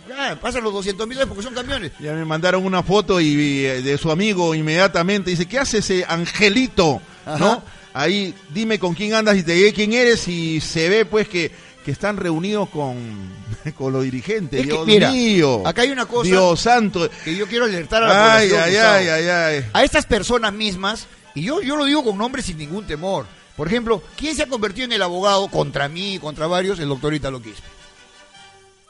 [0.08, 1.92] ya, pasan los 200 mil porque son camiones.
[1.98, 5.30] Ya me mandaron una foto y, eh, de su amigo inmediatamente.
[5.30, 7.00] Dice, ¿qué hace ese angelito?
[7.38, 7.62] ¿No?
[7.92, 11.50] Ahí dime con quién andas y te diré quién eres y se ve pues que,
[11.84, 12.96] que están reunidos con,
[13.76, 14.62] con los dirigentes.
[14.62, 15.66] Dios mío.
[15.66, 16.28] Acá hay una cosa.
[16.28, 17.08] Dios santo.
[17.24, 21.06] Que yo quiero alertar a la ay, ay, ay, ay, ay, A estas personas mismas,
[21.34, 23.26] y yo, yo lo digo con nombre sin ningún temor.
[23.56, 26.78] Por ejemplo, ¿quién se ha convertido en el abogado contra mí, contra varios?
[26.78, 27.66] El doctor Italo Quispe.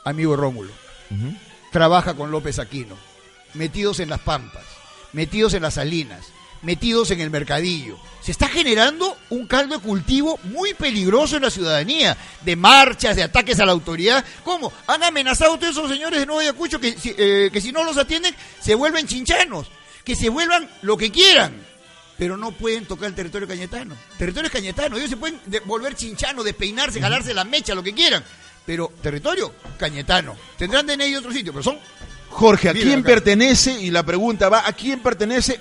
[0.05, 0.86] Amigo Rómulo
[1.73, 2.97] trabaja con López Aquino,
[3.55, 4.65] metidos en las pampas,
[5.13, 6.27] metidos en las salinas,
[6.63, 7.99] metidos en el mercadillo.
[8.21, 13.23] Se está generando un caldo de cultivo muy peligroso en la ciudadanía, de marchas, de
[13.23, 14.25] ataques a la autoridad.
[14.43, 14.73] ¿Cómo?
[14.87, 17.97] Han amenazado a todos esos señores de Nuevo Ayacucho que, eh, que si no los
[17.97, 19.69] atienden se vuelven chinchanos,
[20.05, 21.67] que se vuelvan lo que quieran
[22.19, 23.95] pero no pueden tocar el territorio cañetano.
[24.19, 28.25] Territorio es cañetano, ellos se pueden volver chinchanos, despeinarse, jalarse la mecha, lo que quieran,
[28.67, 30.37] pero territorio cañetano.
[30.59, 31.79] Tendrán DNI de otro sitio, pero son...
[32.29, 33.81] Jorge, ¿a quién pertenece?
[33.81, 35.59] Y la pregunta va, ¿a quién pertenece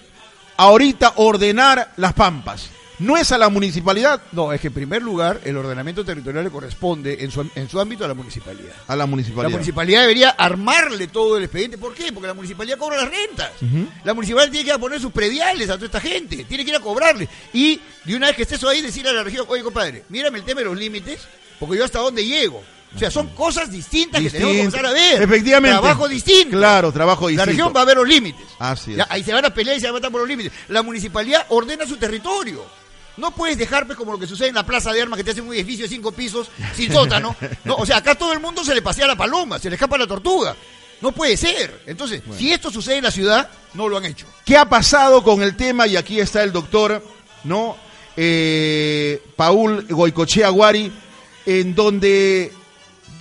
[0.57, 2.69] ahorita ordenar las pampas?
[2.99, 4.21] ¿No es a la municipalidad?
[4.31, 7.79] No, es que en primer lugar el ordenamiento territorial le corresponde en su, en su
[7.79, 8.73] ámbito a la municipalidad.
[8.87, 9.49] A la municipalidad.
[9.49, 11.77] La municipalidad debería armarle todo el expediente.
[11.77, 12.13] ¿Por qué?
[12.13, 13.51] Porque la municipalidad cobra las rentas.
[14.05, 16.45] La municipalidad tiene que ir a poner sus prediales a toda esta gente.
[16.45, 17.27] Tiene que ir a cobrarle.
[17.53, 20.39] Y de una vez que esté eso ahí, decirle a la región, oye compadre, mírame
[20.39, 21.27] el tema de los límites,
[21.59, 22.63] porque yo hasta dónde llego.
[22.95, 25.21] O sea, son cosas distintas que tenemos que comenzar a ver.
[25.21, 25.79] Efectivamente.
[25.79, 26.57] Trabajo distinto.
[26.57, 27.45] Claro, trabajo distinto.
[27.45, 28.45] La región va a ver los límites.
[28.57, 29.05] Así es.
[29.09, 30.53] ahí se van a pelear y se van a matar por los límites.
[30.69, 32.63] La municipalidad ordena su territorio.
[33.17, 35.31] No puedes dejar pues, como lo que sucede en la Plaza de Armas, que te
[35.31, 37.35] hacen un edificio de cinco pisos sin sótano.
[37.63, 39.97] No, o sea, acá todo el mundo se le pasea la paloma, se le escapa
[39.97, 40.55] la tortuga.
[41.01, 41.81] No puede ser.
[41.85, 44.25] Entonces, si esto sucede en la ciudad, no lo han hecho.
[44.45, 45.87] ¿Qué ha pasado con el tema?
[45.87, 47.03] Y aquí está el doctor,
[47.43, 47.77] ¿no?
[48.17, 50.91] Eh, Paul Goicochea Guari,
[51.45, 52.51] en donde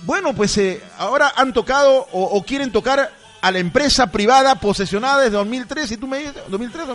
[0.05, 5.37] bueno, pues eh, ahora han tocado o, quieren tocar a la empresa privada posesionada desde
[5.37, 6.85] 2003, y tú me dices, 2003,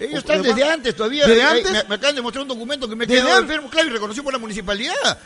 [0.00, 1.26] ellos están desde antes todavía.
[1.26, 1.88] ¿Desde antes?
[1.88, 4.38] Me, acaban de mostrar un documento que me quedó enfermo, claro, y reconocido por la
[4.38, 5.18] municipalidad.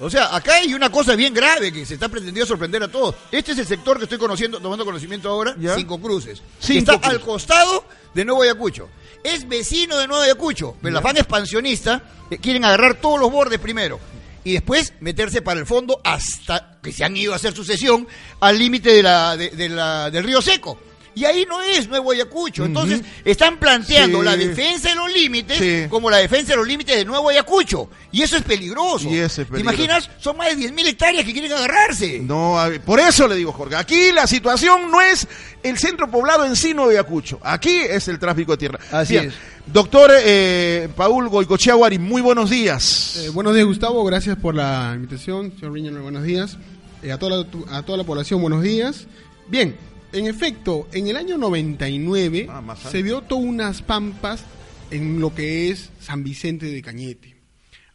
[0.00, 3.14] O sea, acá hay una cosa bien grave que se está pretendiendo sorprender a todos.
[3.30, 6.42] Este es el sector que estoy conociendo, tomando conocimiento ahora, Cinco Cruces.
[6.68, 8.88] está al costado de Nuevo Ayacucho.
[9.22, 13.60] Es vecino de Nuevo Ayacucho, pero la fan expansionista eh, quieren agarrar todos los bordes
[13.60, 14.00] primero
[14.44, 18.06] y después meterse para el fondo hasta que se han ido a hacer sucesión
[18.40, 20.78] al límite de la, de, la, del río seco.
[21.14, 22.64] Y ahí no es Nuevo Ayacucho.
[22.64, 27.04] Entonces, están planteando la defensa de los límites como la defensa de los límites de
[27.04, 27.90] Nuevo Ayacucho.
[28.10, 29.08] Y eso es peligroso.
[29.08, 30.10] Y es ¿Te imaginas?
[30.18, 32.20] Son más de 10.000 hectáreas que quieren agarrarse.
[32.20, 35.26] No, por eso le digo, Jorge, aquí la situación no es
[35.62, 37.38] el centro poblado en sí Nuevo Ayacucho.
[37.42, 38.78] Aquí es el tráfico de tierra.
[38.90, 39.32] Así es.
[39.66, 43.16] Doctor eh, Paul Goicocheaguari, muy buenos días.
[43.18, 44.04] Eh, buenos días, Gustavo.
[44.04, 45.52] Gracias por la invitación.
[45.58, 46.58] Señor Riñón, buenos días.
[47.02, 49.06] Eh, a, toda la, a toda la población, buenos días.
[49.48, 49.76] Bien,
[50.12, 54.44] en efecto, en el año 99 ah, se vio todas unas pampas
[54.90, 57.36] en lo que es San Vicente de Cañete.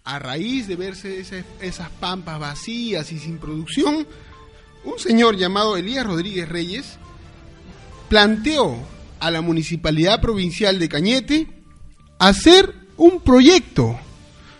[0.03, 1.19] A raíz de verse
[1.61, 4.07] esas pampas vacías y sin producción,
[4.83, 6.97] un señor llamado Elías Rodríguez Reyes
[8.09, 8.77] planteó
[9.19, 11.47] a la Municipalidad Provincial de Cañete
[12.19, 13.99] hacer un proyecto,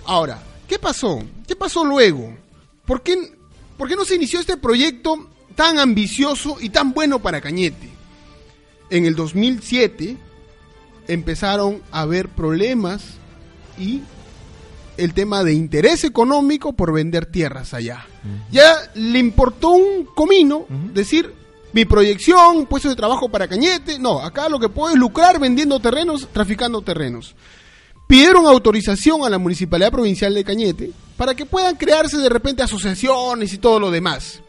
[0.04, 1.22] Ahora, ¿qué pasó?
[1.46, 2.36] ¿Qué pasó luego?
[2.84, 3.32] ¿Por qué,
[3.76, 7.94] ¿Por qué no se inició este proyecto tan ambicioso y tan bueno para Cañete?
[8.90, 10.16] en el 2007
[11.08, 13.02] empezaron a haber problemas
[13.78, 14.02] y
[14.96, 18.06] el tema de interés económico por vender tierras allá.
[18.50, 21.32] Ya le importó un comino decir
[21.72, 23.98] mi proyección, puesto de trabajo para Cañete.
[23.98, 27.34] No, acá lo que puedo es lucrar vendiendo terrenos, traficando terrenos.
[28.06, 33.52] Pidieron autorización a la Municipalidad Provincial de Cañete para que puedan crearse de repente asociaciones
[33.52, 34.40] y todo lo demás.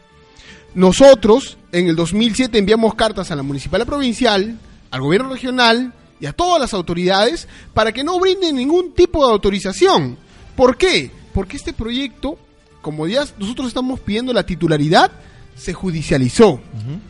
[0.74, 4.58] Nosotros en el 2007 enviamos cartas a la municipalidad provincial,
[4.90, 9.32] al gobierno regional y a todas las autoridades para que no brinden ningún tipo de
[9.32, 10.16] autorización.
[10.56, 11.10] ¿Por qué?
[11.34, 12.38] Porque este proyecto,
[12.80, 15.12] como ya nosotros estamos pidiendo la titularidad,
[15.56, 16.60] se judicializó.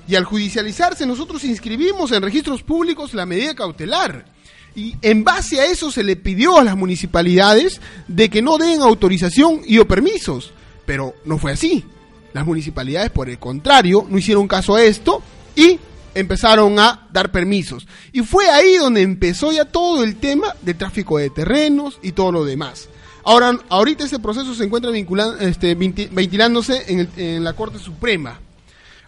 [0.09, 4.27] Y al judicializarse nosotros inscribimos en registros públicos la medida cautelar.
[4.75, 8.83] Y en base a eso se le pidió a las municipalidades de que no den
[8.83, 10.53] autorización y o permisos.
[10.85, 11.85] Pero no fue así.
[12.33, 15.23] Las municipalidades, por el contrario, no hicieron caso a esto
[15.57, 15.79] y
[16.15, 17.87] empezaron a dar permisos.
[18.13, 22.33] Y fue ahí donde empezó ya todo el tema de tráfico de terrenos y todo
[22.33, 22.89] lo demás.
[23.29, 24.93] Ahora, ahorita ese proceso se encuentra
[25.41, 28.39] este, ventilándose en, en la Corte Suprema.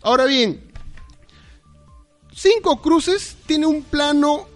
[0.02, 0.60] Ahora bien,
[2.34, 4.48] Cinco Cruces tiene un plano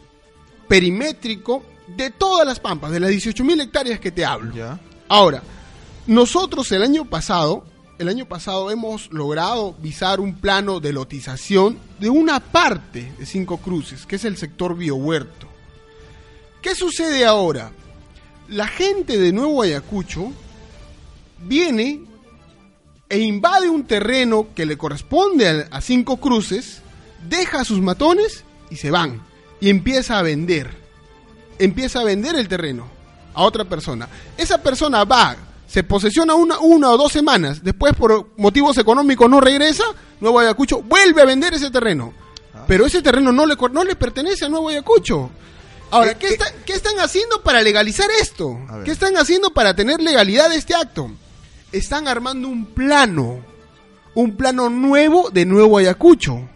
[0.66, 4.80] perimétrico de todas las pampas, de las 18.000 hectáreas que te hablo.
[5.08, 5.44] Ahora,
[6.08, 7.64] nosotros el año pasado,
[8.00, 13.58] el año pasado hemos logrado visar un plano de lotización de una parte de Cinco
[13.58, 15.46] Cruces, que es el sector biohuerto.
[16.60, 17.70] ¿Qué sucede ahora?
[18.48, 20.32] La gente de Nuevo Ayacucho
[21.40, 22.00] viene
[23.08, 26.80] e invade un terreno que le corresponde a, Cinco Cruces,
[27.28, 29.22] deja sus matones y se van
[29.60, 30.70] y empieza a vender.
[31.58, 32.86] Empieza a vender el terreno
[33.34, 34.08] a otra persona.
[34.36, 39.40] Esa persona va, se posesiona una, una o dos semanas, después por motivos económicos no
[39.40, 39.84] regresa,
[40.20, 42.14] Nuevo Ayacucho vuelve a vender ese terreno.
[42.54, 42.64] Ah.
[42.66, 45.30] Pero ese terreno no le, no le pertenece a Nuevo Ayacucho.
[45.92, 48.58] Ahora, eh, ¿qué, eh, ¿qué están haciendo para legalizar esto?
[48.82, 51.10] ¿Qué están haciendo para tener legalidad de este acto?
[51.70, 53.44] Están armando un plano,
[54.14, 56.48] un plano nuevo de Nuevo Ayacucho,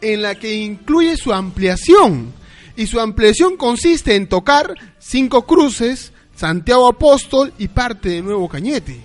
[0.00, 2.32] en la que incluye su ampliación
[2.76, 9.00] y su ampliación consiste en tocar cinco cruces, Santiago Apóstol y parte de Nuevo Cañete.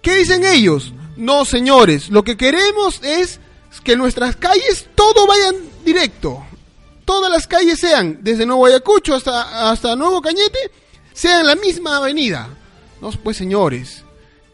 [0.00, 0.92] ¿Qué dicen ellos?
[1.16, 3.40] No, señores, lo que queremos es
[3.82, 6.44] que nuestras calles todo vayan directo.
[7.04, 10.70] Todas las calles sean, desde Nuevo Ayacucho hasta, hasta Nuevo Cañete,
[11.12, 12.48] sean la misma avenida.
[13.00, 14.04] No, pues señores,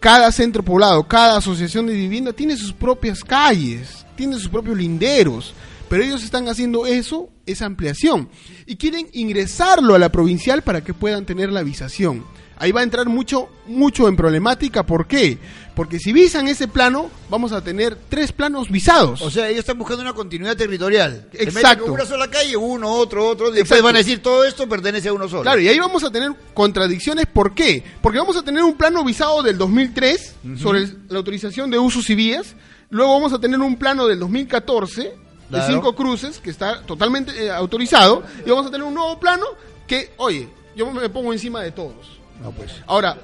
[0.01, 5.55] cada centro poblado, cada asociación de vivienda tiene sus propias calles, tiene sus propios linderos.
[5.89, 8.29] Pero ellos están haciendo eso, esa ampliación,
[8.65, 12.25] y quieren ingresarlo a la provincial para que puedan tener la visación.
[12.57, 14.87] Ahí va a entrar mucho, mucho en problemática.
[14.87, 15.39] ¿Por qué?
[15.75, 19.23] Porque si visan ese plano, vamos a tener tres planos visados.
[19.23, 21.29] O sea, ellos están buscando una continuidad territorial.
[21.33, 21.93] Exacto.
[21.93, 23.51] una sola calle, uno, otro, otro.
[23.51, 25.43] Después van a decir todo esto pertenece a uno solo.
[25.43, 27.27] Claro, y ahí vamos a tener contradicciones.
[27.27, 27.83] ¿Por qué?
[28.03, 32.15] Porque vamos a tener un plano visado del 2003 sobre la autorización de usos y
[32.15, 32.55] vías.
[32.91, 35.15] Luego vamos a tener un plano del 2014
[35.51, 39.47] de cinco cruces, que está totalmente eh, autorizado, y vamos a tener un nuevo plano
[39.87, 42.21] que, oye, yo me pongo encima de todos.
[42.57, 42.73] pues.
[42.87, 43.19] Ahora,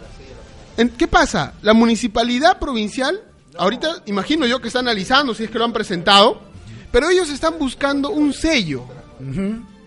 [0.98, 1.54] ¿qué pasa?
[1.62, 3.20] La municipalidad provincial,
[3.56, 6.40] ahorita imagino yo que está analizando si es que lo han presentado,
[6.90, 8.84] pero ellos están buscando un sello.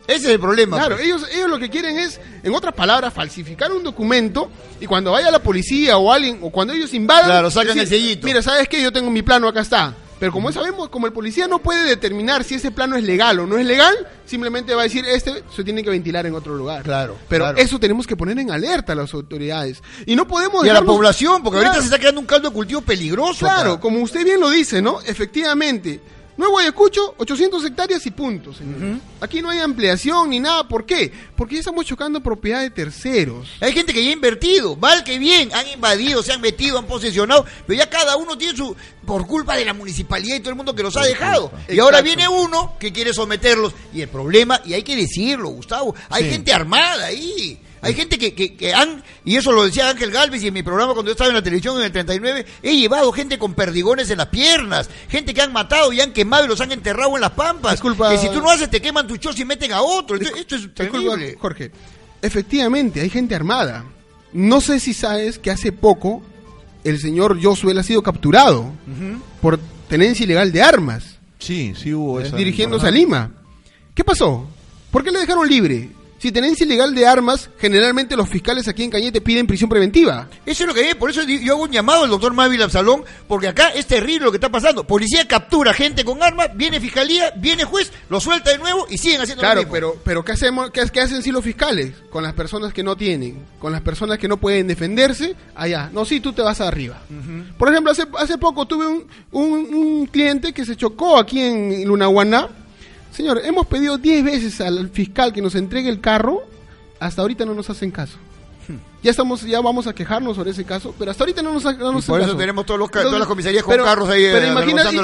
[0.08, 0.78] Ese es el problema.
[0.78, 1.06] Claro, pues.
[1.08, 4.50] ellos, ellos lo que quieren es, en otras palabras, falsificar un documento
[4.80, 7.26] y cuando vaya la policía o alguien, o cuando ellos invadan...
[7.26, 8.26] Claro, sacan el sellito.
[8.26, 8.82] Mira, ¿sabes qué?
[8.82, 9.94] Yo tengo mi plano, acá está.
[10.20, 13.48] Pero como sabemos, como el policía no puede determinar si ese plano es legal o
[13.48, 16.84] no es legal, simplemente va a decir, este se tiene que ventilar en otro lugar.
[16.84, 17.18] Claro.
[17.30, 19.82] Pero eso tenemos que poner en alerta a las autoridades.
[20.06, 20.66] Y no podemos...
[20.66, 23.46] Y a la población, porque ahorita se está creando un caldo de cultivo peligroso.
[23.46, 25.00] Claro, como usted bien lo dice, ¿no?
[25.02, 26.02] Efectivamente
[26.40, 28.62] Nuevo Ayacucho, 800 hectáreas y puntos.
[29.20, 30.66] Aquí no hay ampliación ni nada.
[30.70, 31.12] ¿Por qué?
[31.36, 33.50] Porque ya estamos chocando propiedad de terceros.
[33.60, 36.86] Hay gente que ya ha invertido, mal que bien, han invadido, se han metido, han
[36.86, 38.74] posesionado, pero ya cada uno tiene su,
[39.06, 41.52] por culpa de la municipalidad y todo el mundo que los ha dejado.
[41.68, 43.74] Y ahora viene uno que quiere someterlos.
[43.94, 47.60] Y el problema, y hay que decirlo, Gustavo, hay gente armada ahí.
[47.82, 50.94] Hay gente que, que, han, y eso lo decía Ángel Galvez y en mi programa
[50.94, 54.18] cuando yo estaba en la televisión en el 39, he llevado gente con perdigones en
[54.18, 57.32] las piernas, gente que han matado y han quemado y los han enterrado en las
[57.32, 57.74] pampas.
[57.74, 58.12] Disculpa.
[58.12, 60.18] Que si tú no haces te queman tu chos y meten a otro.
[60.18, 61.38] Esto, es terrible.
[61.40, 61.72] Jorge,
[62.22, 63.86] efectivamente hay gente armada.
[64.34, 66.22] No sé si sabes que hace poco
[66.84, 68.72] el señor Josué ha sido capturado
[69.42, 71.18] por tenencia ilegal de armas.
[71.40, 72.36] Sí, sí hubo eso.
[72.36, 73.32] Dirigiéndose a Lima.
[73.96, 74.48] ¿Qué pasó?
[74.92, 75.90] ¿Por qué le dejaron libre?
[76.20, 80.28] Si tenencia ilegal de armas, generalmente los fiscales aquí en Cañete piden prisión preventiva.
[80.46, 83.06] Eso es lo que es, por eso yo hago un llamado al doctor Mávila Absalón,
[83.26, 84.86] porque acá es terrible lo que está pasando.
[84.86, 89.22] Policía captura gente con armas, viene fiscalía, viene juez, lo suelta de nuevo y siguen
[89.22, 89.74] haciendo claro, lo mismo.
[89.74, 91.94] pero, pero ¿qué, hacemos, qué, hacen si los fiscales?
[92.10, 95.90] Con las personas que no tienen, con las personas que no pueden defenderse, allá.
[95.94, 97.02] No, sí, tú te vas arriba.
[97.58, 102.50] Por ejemplo, hace, hace poco tuve un, un, cliente que se chocó aquí en Lunahuaná
[103.12, 106.44] Señor, hemos pedido 10 veces al fiscal que nos entregue el carro,
[107.00, 108.18] hasta ahorita no nos hacen caso.
[108.68, 108.78] Hmm.
[109.02, 111.92] Ya estamos, ya vamos a quejarnos sobre ese caso, pero hasta ahorita no nos, no
[111.92, 114.24] nos Por eso tenemos todos los, todas las comisarías con carros ahí.
[114.32, 114.46] Pero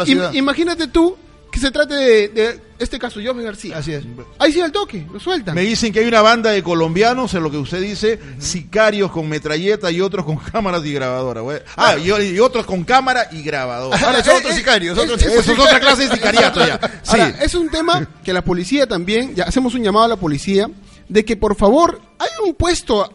[0.06, 1.18] eh, imagínate tú
[1.56, 3.78] que se trate de, este caso, José García.
[3.78, 4.03] Así es.
[4.39, 5.56] Ahí sí al toque, lo sueltan.
[5.56, 9.30] Me dicen que hay una banda de colombianos, en lo que usted dice, sicarios con
[9.30, 11.41] metralleta y otros con cámaras y grabadora.
[11.78, 13.97] Ah, y, otros con cámara y grabadora.
[13.97, 14.97] Ahora, son otros sicarios.
[14.97, 16.78] Otros es, otra clase de sicariato ya.
[17.03, 17.18] Sí.
[17.41, 20.70] es un tema que la policía también, ya hacemos un llamado a la policía
[21.08, 23.10] de que por favor hay un puesto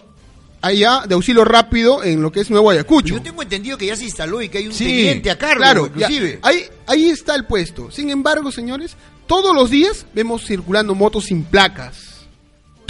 [0.61, 3.15] allá de auxilio rápido en lo que es Nuevo Ayacucho.
[3.15, 5.87] Yo tengo entendido que ya se instaló y que hay un teniente a cargo, claro,
[5.87, 6.39] inclusive.
[6.43, 7.91] ahí, ahí está el puesto.
[7.91, 8.97] Sin embargo, señores,
[9.27, 12.10] todos los días vemos circulando motos sin placas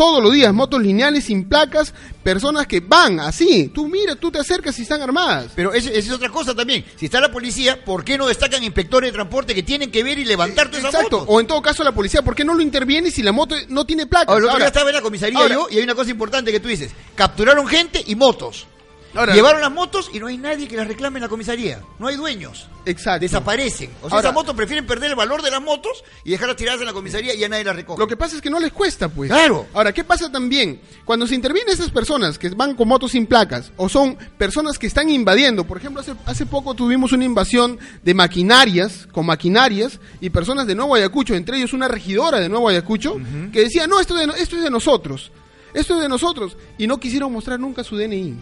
[0.00, 1.92] todos los días, motos lineales sin placas,
[2.22, 3.68] personas que van así.
[3.68, 5.52] Tú mira, tú te acercas y están armadas.
[5.54, 6.86] Pero esa es otra cosa también.
[6.96, 10.18] Si está la policía, ¿por qué no destacan inspectores de transporte que tienen que ver
[10.18, 11.26] y levantar todas esas Exacto.
[11.28, 13.84] O en todo caso la policía, ¿por qué no lo interviene si la moto no
[13.84, 14.30] tiene placas?
[14.30, 16.92] Ahora, ahora estaba en la comisaría yo y hay una cosa importante que tú dices.
[17.14, 18.68] Capturaron gente y motos.
[19.12, 21.80] Llevaron las motos y no hay nadie que las reclame en la comisaría.
[21.98, 22.68] No hay dueños.
[22.86, 23.20] Exacto.
[23.20, 23.90] Desaparecen.
[24.02, 26.86] O sea, esas motos prefieren perder el valor de las motos y dejarlas tiradas en
[26.86, 27.98] la comisaría y ya nadie las recoge.
[27.98, 29.30] Lo que pasa es que no les cuesta, pues.
[29.30, 29.66] Claro.
[29.74, 30.80] Ahora, ¿qué pasa también?
[31.04, 34.86] Cuando se intervienen esas personas que van con motos sin placas o son personas que
[34.86, 40.30] están invadiendo, por ejemplo, hace, hace poco tuvimos una invasión de maquinarias, con maquinarias y
[40.30, 43.16] personas de Nuevo Ayacucho, entre ellos una regidora de Nuevo Ayacucho,
[43.52, 45.30] que decía, no, esto, esto es de nosotros.
[45.74, 46.56] Esto es de nosotros.
[46.78, 48.34] Y no quisieron mostrar nunca su DNI.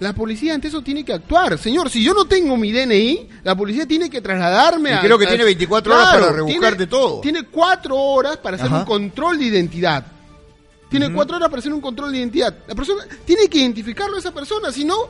[0.00, 1.58] La policía ante eso tiene que actuar.
[1.58, 5.00] Señor, si yo no tengo mi DNI, la policía tiene que trasladarme a...
[5.00, 7.20] Creo que tiene 24 horas para rebuscar de todo.
[7.20, 10.06] Tiene 4 horas para hacer un control de identidad.
[10.88, 12.54] Tiene 4 horas para hacer un control de identidad.
[12.68, 15.08] La persona tiene que identificarlo a esa persona, si no,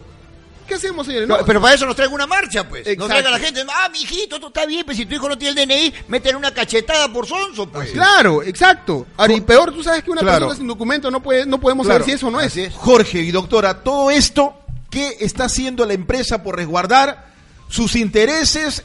[0.66, 1.28] ¿qué hacemos, señores?
[1.46, 2.96] pero para eso nos traiga una marcha, pues.
[2.96, 5.36] Nos traiga la gente, ah, mi hijito, esto está bien, pues si tu hijo no
[5.36, 7.90] tiene el DNI, meten una cachetada por sonso, pues.
[7.90, 9.06] Claro, exacto.
[9.18, 12.04] Ahora, y peor, tú sabes que una persona sin documento no, puede, no podemos saber
[12.04, 12.56] si eso no es.
[12.74, 14.57] Jorge y doctora, todo esto
[14.90, 17.28] ¿Qué está haciendo la empresa por resguardar
[17.68, 18.84] sus intereses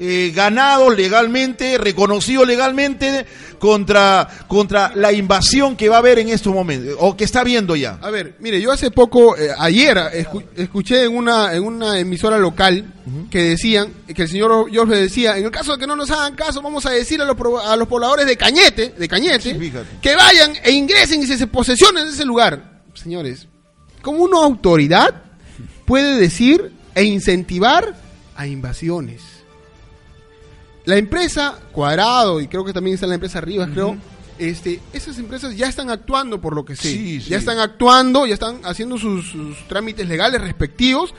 [0.00, 3.26] eh, ganados legalmente, reconocidos legalmente
[3.60, 7.76] contra, contra la invasión que va a haber en estos momentos, o que está viendo
[7.76, 8.00] ya.
[8.02, 9.96] A ver, mire, yo hace poco, eh, ayer,
[10.56, 12.92] escuché en una, en una emisora local
[13.30, 16.34] que decían, que el señor Jorge decía, en el caso de que no nos hagan
[16.34, 19.56] caso, vamos a decir a los, a los pobladores de Cañete, de Cañete,
[20.02, 22.82] que vayan e ingresen y se posesionen de ese lugar.
[22.94, 23.46] Señores,
[24.02, 25.22] como una autoridad
[25.84, 27.94] puede decir e incentivar
[28.36, 29.22] a invasiones.
[30.84, 33.96] La empresa Cuadrado, y creo que también está la empresa Rivas, creo,
[34.38, 37.20] este, esas empresas ya están actuando por lo que sé.
[37.20, 39.34] Ya están actuando, ya están haciendo sus,
[39.68, 41.14] trámites legales respectivos.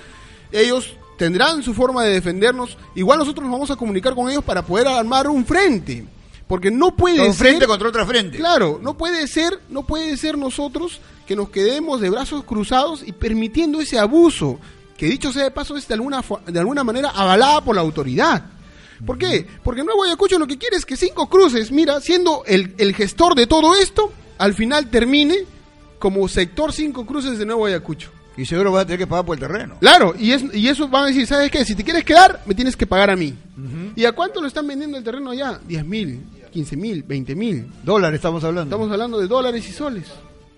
[0.52, 2.78] Ellos tendrán su forma de defendernos.
[2.94, 6.06] Igual nosotros nos vamos a comunicar con ellos para poder armar un frente.
[6.48, 8.38] Porque no puede un frente contra otra frente.
[8.38, 13.12] Claro, no puede ser, no puede ser nosotros que nos quedemos de brazos cruzados y
[13.12, 14.60] permitiendo ese abuso,
[14.96, 18.46] que dicho sea de paso es de alguna, de alguna manera avalada por la autoridad.
[19.06, 19.46] ¿Por qué?
[19.64, 23.36] Porque Nuevo Ayacucho lo que quiere es que Cinco Cruces, mira, siendo el, el gestor
[23.36, 25.36] de todo esto, al final termine
[26.00, 28.12] como sector Cinco Cruces de Nuevo Ayacucho.
[28.38, 29.78] Y seguro va a tener que pagar por el terreno.
[29.80, 31.64] Claro, y, es, y eso van a decir, ¿sabes qué?
[31.64, 33.34] Si te quieres quedar, me tienes que pagar a mí.
[33.96, 35.60] ¿Y a cuánto lo están vendiendo el terreno allá?
[35.66, 36.22] 10 mil,
[36.52, 37.72] 15 mil, 20 mil.
[37.84, 38.76] Dólares estamos hablando.
[38.76, 40.06] Estamos hablando de dólares y soles.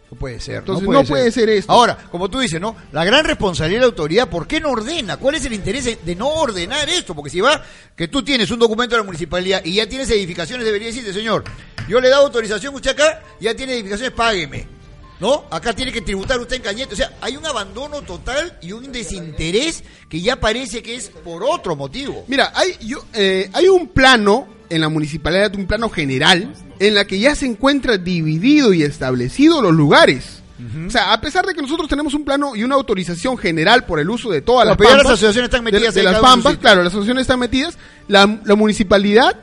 [0.10, 0.58] No puede ser.
[0.58, 1.50] Entonces no puede, ser.
[1.50, 1.72] esto.
[1.72, 2.76] Ahora, como tú dices, ¿no?
[2.94, 5.18] La gran responsabilidad de la autoridad, ¿por qué no ordena?
[5.18, 7.14] ¿Cuál es el interés de no ordenar esto?
[7.14, 7.62] Porque si va,
[7.96, 11.44] que tú tienes un documento de la municipalidad y ya tienes edificaciones, debería decirte, señor,
[11.90, 14.77] yo le he dado autorización usted acá, ya tiene edificaciones, págueme.
[15.20, 15.46] ¿No?
[15.50, 16.94] Acá tiene que tributar usted en Cañete.
[16.94, 21.44] O sea, hay un abandono total y un desinterés que ya parece que es por
[21.44, 22.24] otro motivo.
[22.28, 27.06] Mira, hay, yo, eh, hay un plano en la municipalidad, un plano general, en la
[27.06, 30.44] que ya se encuentra dividido y establecido los lugares.
[30.88, 34.00] O sea, a pesar de que nosotros tenemos un plano y una autorización general por
[34.00, 36.92] el uso de todas las pampas, las asociaciones están metidas de, las pampas, claro, las
[36.92, 39.40] asociaciones están metidas, la, la, municipalidad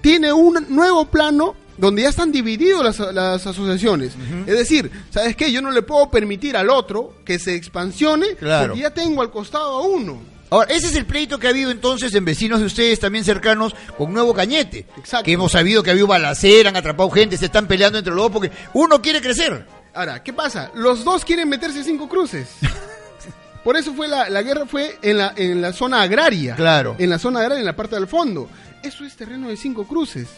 [0.00, 4.12] tiene un nuevo plano donde ya están divididos las, las asociaciones.
[4.46, 5.52] Es decir, ¿sabes qué?
[5.52, 9.76] Yo no le puedo permitir al otro que se expansione porque ya tengo al costado
[9.76, 10.36] a uno.
[10.48, 13.74] Ahora, ese es el pleito que ha habido entonces en vecinos de ustedes también cercanos
[13.98, 14.86] con Nuevo Cañete.
[14.96, 15.24] Exacto.
[15.24, 18.22] Que hemos sabido que ha habido balacera, han atrapado gente, se están peleando entre los
[18.22, 19.66] dos porque uno quiere crecer.
[19.92, 20.70] Ahora, ¿qué pasa?
[20.74, 22.48] Los dos quieren meterse cinco cruces.
[23.64, 26.54] Por eso fue la, la guerra fue en la, en la zona agraria.
[26.54, 26.94] Claro.
[26.98, 28.48] En la zona agraria, en la parte del fondo.
[28.84, 30.28] Eso es terreno de cinco cruces.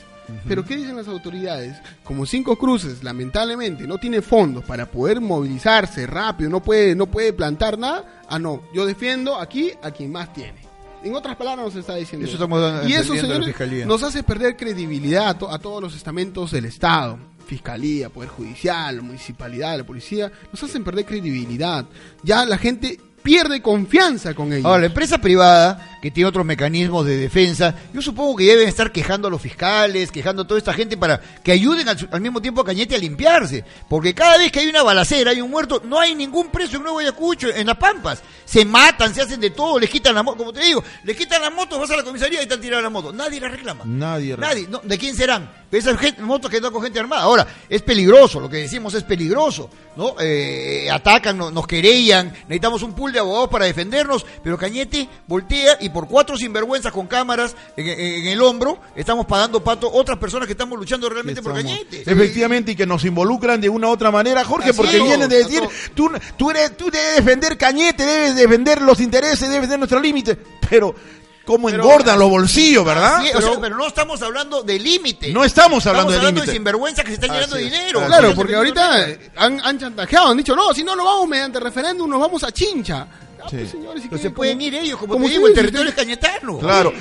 [0.47, 1.77] Pero ¿qué dicen las autoridades?
[2.05, 7.33] Como Cinco Cruces, lamentablemente, no tiene fondos para poder movilizarse rápido, no puede, no puede
[7.33, 8.23] plantar nada.
[8.29, 10.69] Ah, no, yo defiendo aquí a quien más tiene.
[11.03, 12.27] En otras palabras nos está diciendo.
[12.27, 12.37] Eso
[12.87, 17.19] y eso, señores, nos hace perder credibilidad a, a todos los estamentos del Estado.
[17.47, 21.87] Fiscalía, Poder Judicial, Municipalidad, la Policía, nos hacen perder credibilidad.
[22.23, 24.67] Ya la gente pierde confianza con ellos.
[24.67, 27.75] Ahora, la empresa privada que tiene otros mecanismos de defensa.
[27.93, 31.21] Yo supongo que deben estar quejando a los fiscales, quejando a toda esta gente para
[31.43, 33.65] que ayuden al, mismo tiempo a Cañete a limpiarse.
[33.89, 36.83] Porque cada vez que hay una balacera, hay un muerto, no hay ningún preso en
[36.83, 38.23] Nuevo Ayacucho, en Las Pampas.
[38.45, 41.43] Se matan, se hacen de todo, les quitan la moto, como te digo, les quitan
[41.43, 43.13] las motos, vas a la comisaría y están tirando la moto.
[43.13, 43.85] Nadie la reclama.
[43.85, 44.37] Nadie.
[44.37, 44.69] Nadie.
[44.83, 45.58] ¿De quién serán?
[45.71, 47.23] Esas motos que andan con gente armada.
[47.23, 50.15] Ahora, es peligroso, lo que decimos es peligroso, ¿no?
[50.19, 55.91] Eh, atacan, nos querellan, necesitamos un pool de abogados para defendernos, pero Cañete voltea y
[55.91, 60.79] por cuatro sinvergüenzas con cámaras en, el hombro, estamos pagando pato otras personas que estamos
[60.79, 62.01] luchando realmente por Cañete.
[62.01, 65.63] Efectivamente, y que nos involucran de una u otra manera, Jorge, porque vienen de decir,
[65.95, 70.39] tú, tú, eres, tú debes defender Cañete, debes defender los intereses, debes defender nuestros límites,
[70.71, 70.95] pero
[71.49, 73.23] cómo engordan los bolsillos, ¿verdad?
[73.33, 75.33] pero, no estamos hablando de límite.
[75.33, 76.29] No estamos hablando de límite.
[76.29, 78.05] Estamos hablando de sinvergüenza que se están llenando de dinero.
[78.05, 82.11] Claro, porque ahorita han, han, chantajeado, han dicho, no, si no lo vamos mediante referéndum,
[82.11, 83.07] nos vamos a Chincha.
[83.41, 86.59] Ah, pues, señores, si se pueden ir ellos, como, te digo, el territorio es cañetano.
[86.59, 86.93] Claro.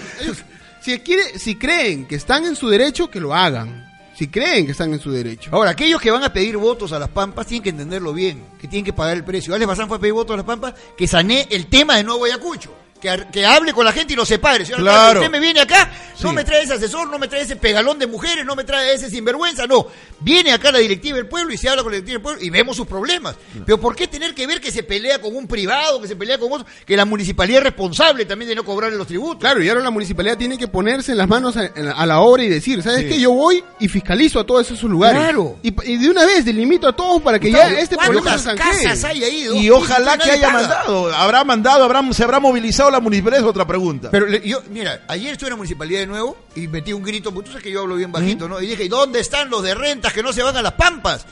[0.79, 3.85] si, quiere, si creen que están en su derecho, que lo hagan
[4.17, 5.51] si creen que están en su derecho.
[5.53, 8.67] Ahora, aquellos que van a pedir votos a las Pampas tienen que entenderlo bien, que
[8.67, 9.53] tienen que pagar el precio.
[9.53, 12.25] Alex Bazán fue a pedir votos a las Pampas, que sané el tema de Nuevo
[12.25, 12.86] Ayacucho
[13.31, 14.65] que, hable con la gente y lo separe.
[14.65, 15.19] Señor claro.
[15.19, 15.91] usted me viene acá,
[16.21, 18.93] no me trae ese asesor, no me trae ese pegalón de mujeres, no me trae
[18.93, 19.87] ese sinvergüenza, no.
[20.19, 22.49] Viene acá la directiva del pueblo y se habla con la directiva del pueblo y
[22.49, 23.35] vemos sus problemas.
[23.65, 26.37] Pero ¿por qué tener que ver que se pelea con un privado, que se pelea
[26.37, 29.39] con otro, que la municipalidad es responsable también de no cobrarle los tributos?
[29.39, 32.49] Claro, y ahora la municipalidad tiene que ponerse en las manos a, la obra y
[32.49, 33.19] decir, ¿sabes qué?
[33.19, 35.21] Yo voy y fiscalizo a todos esos lugares.
[35.21, 35.59] Claro.
[35.61, 39.23] Y, de una vez delimito a todos para que ya este problema se casas hay
[39.23, 39.47] ahí?
[39.53, 43.65] Y ojalá que haya mandado, habrá mandado, habrá, se habrá movilizado la municipalidad, es otra
[43.65, 44.09] pregunta.
[44.11, 47.47] Pero yo, mira, ayer estuve en la municipalidad de nuevo y metí un grito, porque
[47.47, 48.61] tú sabes que yo hablo bien bajito, ¿no?
[48.61, 51.25] Y dije, ¿dónde están los de rentas que no se van a las pampas?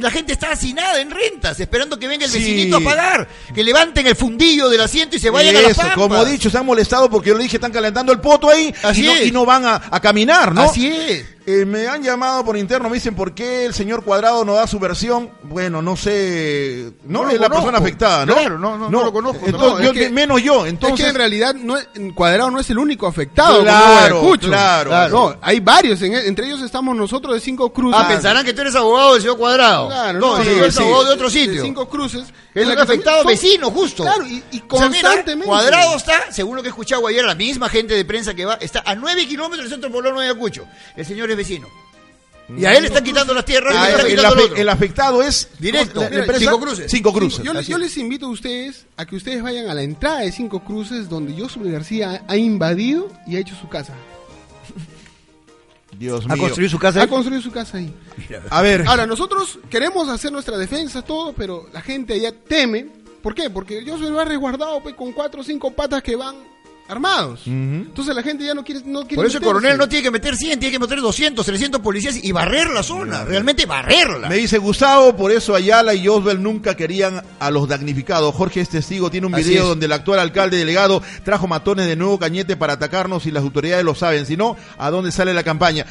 [0.00, 4.06] la gente está hacinada en rentas, esperando que venga el vecinito a pagar, que levanten
[4.06, 5.94] el fundillo del asiento y se vayan a las pampas.
[5.94, 8.72] Como he dicho, se han molestado porque yo le dije, están calentando el poto ahí
[8.82, 10.62] Así y, no, van a, a, caminar, ¿no?
[10.62, 11.26] Así es.
[11.46, 14.66] Eh, me han llamado por interno, me dicen por qué el señor Cuadrado no da
[14.66, 15.30] su versión.
[15.42, 18.34] Bueno, no sé, no, es la persona afectada, ¿no?
[18.34, 19.44] Claro, no, no, lo conozco.
[20.10, 20.64] menos yo.
[20.64, 21.76] Entonces, es que en realidad no
[22.14, 23.60] Cuadrado no es el único afectado.
[23.60, 25.38] Claro, claro, claro.
[25.42, 28.00] hay varios, entre ellos estamos nosotros de Cinco Cruces.
[28.02, 29.88] Ah, pensarán que tú eres abogado del señor Cuadrado.
[29.88, 31.62] Claro, no, yo soy abogado de otro sitio.
[31.62, 32.32] cinco Cruces.
[32.54, 34.04] Es el afectado vecino, justo.
[34.04, 35.44] Claro, y, constantemente.
[35.44, 38.54] cuadrado está, según lo que he escuchado ayer, la misma gente de prensa que va,
[38.54, 40.66] está a nueve kilómetros del centro poblado de Ayacucho.
[40.96, 41.68] El señor vecino.
[42.48, 43.74] Y a él le están quitando las tierras.
[43.76, 46.02] Ah, el, afectado es directo.
[46.38, 46.90] cinco cruces.
[46.90, 47.44] Cinco cruces.
[47.44, 51.08] Yo, les invito a ustedes a que ustedes vayan a la entrada de Cinco Cruces,
[51.08, 53.94] donde Josué García ha invadido y ha hecho su casa.
[55.98, 56.34] Dios mío.
[56.34, 57.02] ¿Ha construido su casa?
[57.02, 57.92] Ha construido su casa ahí.
[58.50, 58.84] A ver.
[58.86, 62.88] Ahora, nosotros queremos hacer nuestra defensa, todo, pero la gente allá teme.
[63.22, 63.48] ¿Por qué?
[63.48, 66.36] Porque Josué lo ha resguardado pues, con cuatro o cinco patas que van
[66.88, 67.42] armados.
[67.46, 70.10] Entonces la gente ya no quiere, no quiere Por eso el coronel no tiene que
[70.10, 74.28] meter 100, tiene que meter 200, 300 policías y barrer la zona, realmente barrerla.
[74.28, 78.34] Me dice Gustavo, por eso Ayala y Oswald nunca querían a los damnificados.
[78.34, 82.18] Jorge es testigo, tiene un video donde el actual alcalde delegado trajo matones de nuevo
[82.18, 84.26] cañete para atacarnos y las autoridades lo saben.
[84.26, 85.86] Si no, ¿a dónde sale la campaña?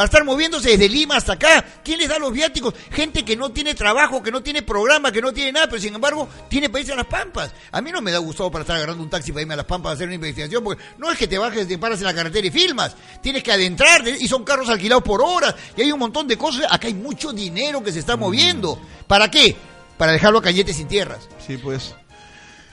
[0.01, 1.63] Para estar moviéndose desde Lima hasta acá.
[1.85, 2.73] ¿Quién les da los viáticos?
[2.91, 5.95] Gente que no tiene trabajo, que no tiene programa, que no tiene nada, pero sin
[5.95, 7.53] embargo tiene irse a las Pampas.
[7.71, 9.67] A mí no me da gusto para estar agarrando un taxi para irme a las
[9.67, 12.15] Pampas a hacer una investigación, porque no es que te bajes, te paras en la
[12.15, 12.97] carretera y filmas.
[13.21, 16.65] Tienes que adentrar, y son carros alquilados por horas, y hay un montón de cosas.
[16.71, 18.81] Acá hay mucho dinero que se está moviendo.
[19.07, 19.55] ¿Para qué?
[19.99, 21.29] Para dejarlo a Cañete sin tierras.
[21.47, 21.95] Sí, pues.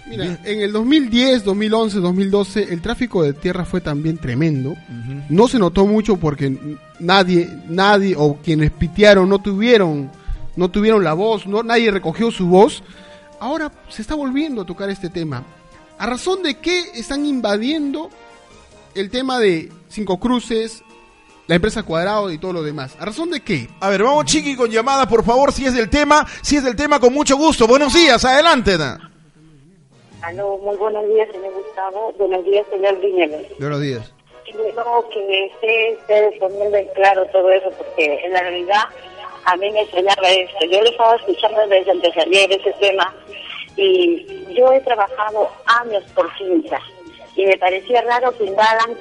[0.08, 4.76] Mira, en el 2010, 2011, 2012 el tráfico de tierra fue también tremendo.
[5.30, 10.10] No se notó mucho porque nadie, nadie o quienes pitearon no tuvieron,
[10.56, 12.84] no tuvieron la voz, no, nadie recogió su voz.
[13.40, 15.44] Ahora se está volviendo a tocar este tema.
[15.98, 18.10] ¿A razón de qué están invadiendo
[18.96, 20.84] el tema de Cinco Cruces,
[21.48, 22.94] la empresa Cuadrado y todo lo demás.
[23.00, 23.70] ¿A razón de qué?
[23.80, 26.76] A ver, vamos chiqui con llamada, por favor, si es del tema, si es del
[26.76, 27.68] tema, con mucho gusto.
[27.68, 28.78] Buenos días, adelante.
[30.22, 32.14] Aló, muy buenos días, señor Gustavo.
[32.18, 33.42] Buenos días, señor Viñelos.
[33.60, 34.14] Buenos días.
[34.46, 38.84] Quiero que esté poniendo en claro todo eso, porque en la realidad
[39.46, 40.66] a mí me enseñaba esto.
[40.66, 43.14] Yo lo estaba escuchando desde antes de ayer ese tema
[43.76, 46.82] y yo he trabajado años por cinta
[47.36, 48.98] y me parecía raro que invadan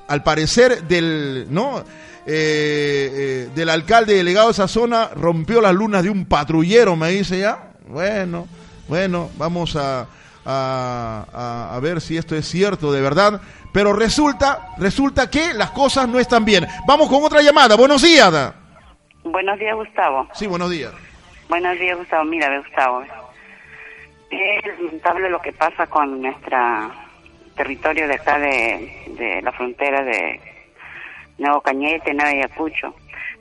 [0.09, 1.85] al parecer, del, ¿no?
[2.27, 7.39] Eh, del alcalde delegado de esa zona rompió las lunas de un patrullero, me dice
[7.39, 7.71] ya.
[7.87, 8.49] Bueno,
[8.89, 10.09] bueno, vamos a,
[10.47, 13.41] a, a ver si esto es cierto de verdad.
[13.77, 16.67] Pero resulta, resulta que las cosas no están bien.
[16.87, 17.77] Vamos con otra llamada.
[17.77, 18.55] Buenos días.
[19.23, 20.27] Buenos días, Gustavo.
[20.33, 20.95] Sí, buenos días.
[21.51, 22.25] Buenos días, Gustavo.
[22.25, 23.03] Mira, Gustavo.
[24.31, 26.57] Es lamentable lo que pasa con nuestro
[27.55, 30.41] territorio de acá de, la frontera de
[31.37, 32.95] Nuevo Cañete, Nuevo Ayacucho.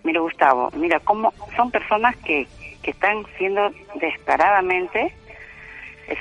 [0.04, 2.46] Mira, Gustavo, mira cómo son personas que,
[2.84, 5.14] que están siendo descaradamente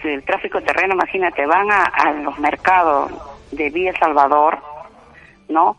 [0.05, 3.13] el tráfico terreno, imagínate, van a, a los mercados
[3.51, 4.59] de Villa Salvador,
[5.49, 5.77] ¿no?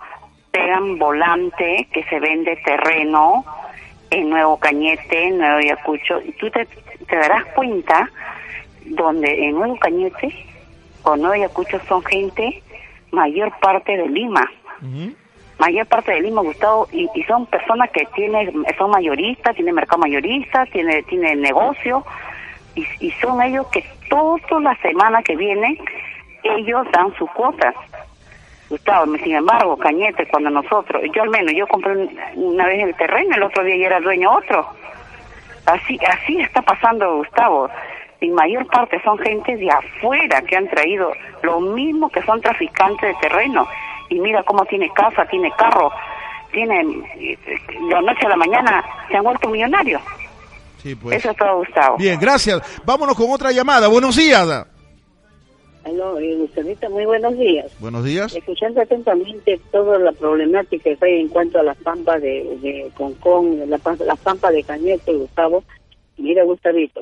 [0.51, 3.43] Pegan volante que se vende terreno
[4.10, 6.68] en Nuevo Cañete, en Nuevo Ayacucho, y tú te,
[7.10, 8.10] darás cuenta
[8.86, 10.34] donde en Nuevo Cañete
[11.03, 12.62] o Nuevo Ayacucho son gente
[13.12, 14.49] mayor parte de Lima.
[15.58, 19.99] Mayor parte de Lima, Gustavo, y, y, son personas que tienen, son mayoristas, tienen mercado
[19.99, 22.06] mayorista, tienen, tienen negocio,
[22.76, 25.78] y, y son ellos que toda la semana que viene
[26.43, 27.73] ellos dan sus cuotas.
[28.69, 31.93] Gustavo, sin embargo, Cañete, cuando nosotros, yo al menos, yo compré
[32.36, 34.67] una vez el terreno, el otro día ya era dueño otro.
[35.65, 37.69] Así, así está pasando, Gustavo.
[38.21, 41.11] Y mayor parte son gente de afuera que han traído
[41.43, 43.67] lo mismo que son traficantes de terreno.
[44.09, 45.91] Y mira cómo tiene casa, tiene carro,
[46.51, 47.38] tiene, de
[47.89, 50.01] la noche a la mañana se han vuelto millonarios.
[50.86, 51.17] Sí, pues.
[51.17, 51.97] Eso es todo, Gustavo.
[51.97, 52.61] Bien, gracias.
[52.86, 53.88] Vámonos con otra llamada.
[53.88, 54.47] Buenos días.
[55.83, 56.47] Aló, eh,
[56.91, 57.71] muy buenos días.
[57.79, 58.36] Buenos días.
[58.36, 63.67] Escuchando atentamente toda la problemática que hay en cuanto a las pampas de, de Concón,
[63.67, 65.63] las la pampas de Cañete, Gustavo.
[66.17, 67.01] Mira, Gustavito,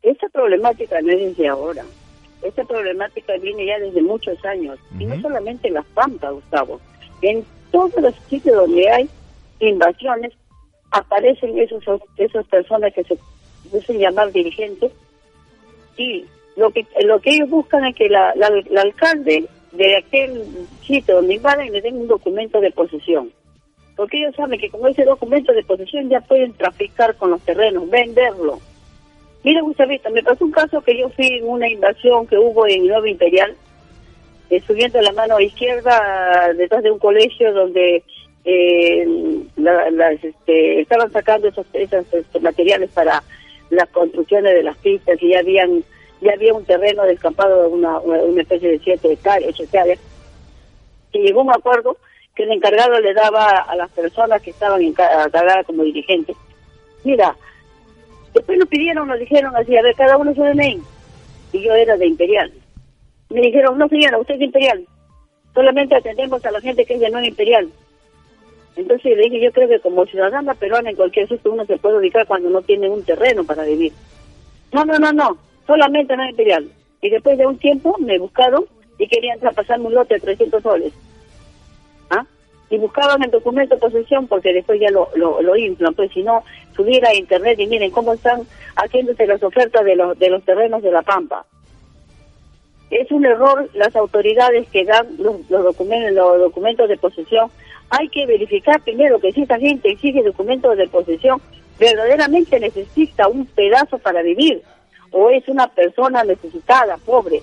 [0.00, 1.84] esta problemática no es desde ahora.
[2.40, 4.78] Esta problemática viene ya desde muchos años.
[4.98, 6.80] Y no solamente en las pampas, Gustavo.
[7.20, 9.10] En todos los sitios donde hay
[9.60, 10.32] invasiones,
[10.90, 11.82] aparecen esos
[12.16, 13.18] esas personas que se
[13.72, 14.92] dicen llamar dirigentes
[15.96, 16.24] y
[16.56, 20.44] lo que lo que ellos buscan es que la, la, alcalde de aquel
[20.82, 23.30] sitio donde invaden le den un documento de posesión.
[23.96, 27.90] Porque ellos saben que con ese documento de posesión ya pueden traficar con los terrenos,
[27.90, 28.60] venderlo.
[29.44, 32.86] Mira, Gustavito, me pasó un caso que yo fui en una invasión que hubo en
[32.86, 33.54] Nuevo Imperial,
[34.50, 38.02] eh, subiendo la mano izquierda detrás de un colegio donde
[38.44, 39.06] eh,
[40.22, 43.22] este, estaban sacando esos, esos, este, materiales para
[43.70, 45.84] las construcciones de las pistas y ya habían
[46.20, 50.00] ya había un terreno descampado de una, una especie de siete hectáreas, ocho hectáreas,
[51.12, 51.96] que llegó un acuerdo
[52.34, 56.36] que el encargado le daba a las personas que estaban encargadas como dirigentes.
[57.04, 57.36] Mira,
[58.34, 60.80] después nos pidieron, nos dijeron así, a ver, cada uno su DNI.
[61.52, 62.52] Y yo era de Imperial.
[63.30, 64.84] Me dijeron, no señora, usted es Imperial.
[65.54, 67.68] Solamente atendemos a la gente que es de no Imperial.
[68.78, 71.98] Entonces le dije, yo creo que como ciudadana peruana en cualquier sitio uno se puede
[71.98, 73.92] ubicar cuando no tiene un terreno para vivir.
[74.72, 76.68] No, no, no, no solamente no imperial.
[77.00, 78.64] Y después de un tiempo me buscaron
[78.98, 80.92] y querían traspasarme un lote de 300 soles.
[82.10, 82.24] ¿Ah?
[82.70, 85.94] Y buscaban el documento de posesión porque después ya lo, lo, lo inflan.
[85.94, 86.42] Pues si no,
[86.74, 88.42] subiera a internet y miren cómo están
[88.76, 91.44] haciéndose las ofertas de los, de los terrenos de La Pampa.
[92.90, 97.50] Es un error las autoridades que dan los, documentos, los documentos de posesión.
[97.90, 101.40] Hay que verificar primero que si esa gente exige documentos de posesión,
[101.78, 104.62] verdaderamente necesita un pedazo para vivir
[105.10, 107.40] o es una persona necesitada, pobre.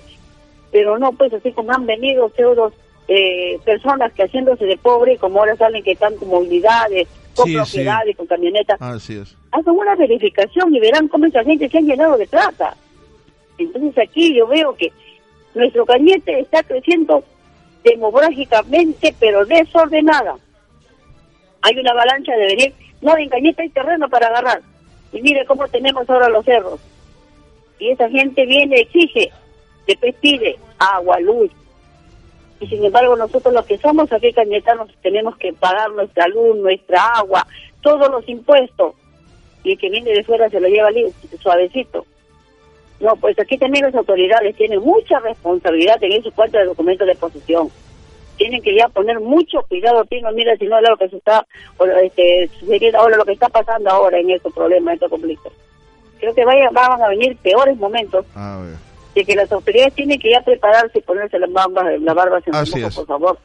[0.70, 2.72] Pero no, pues así como han venido pseudos
[3.08, 8.16] eh, personas que haciéndose de pobre, como ahora salen que están con movilidades, con propiedades,
[8.16, 9.36] con camionetas, Así es.
[9.52, 12.76] hagan una verificación y verán cómo esa gente se ha llenado de plata.
[13.58, 14.92] Entonces aquí yo veo que
[15.54, 17.22] nuestro cañete está creciendo
[17.90, 20.36] demográficamente, pero desordenada.
[21.62, 22.74] Hay una avalancha de venir.
[23.00, 24.62] No, en Cañete hay terreno para agarrar.
[25.12, 26.80] Y mire cómo tenemos ahora los cerros
[27.78, 29.30] y esa gente viene, exige,
[29.86, 31.50] después pide agua, luz.
[32.60, 37.02] Y sin embargo nosotros los que somos aquí cañetanos tenemos que pagar nuestra luz, nuestra
[37.16, 37.46] agua,
[37.82, 38.94] todos los impuestos.
[39.62, 40.88] Y el que viene de fuera se lo lleva
[41.42, 42.06] suavecito.
[43.00, 47.14] No, pues aquí también las autoridades tienen mucha responsabilidad en su cuenta de documentos de
[47.14, 47.68] posesión.
[48.36, 51.46] Tienen que ya poner mucho cuidado, Tino, mira si no es lo que se está,
[52.02, 52.50] este,
[52.96, 55.52] ahora lo que está pasando ahora en estos problemas, en estos conflictos
[56.18, 58.24] creo que vaya, van a venir peores momentos.
[59.14, 62.54] De que las autoridades tienen que ya prepararse y ponerse las barbas, la barba en
[62.54, 63.38] Así por favor.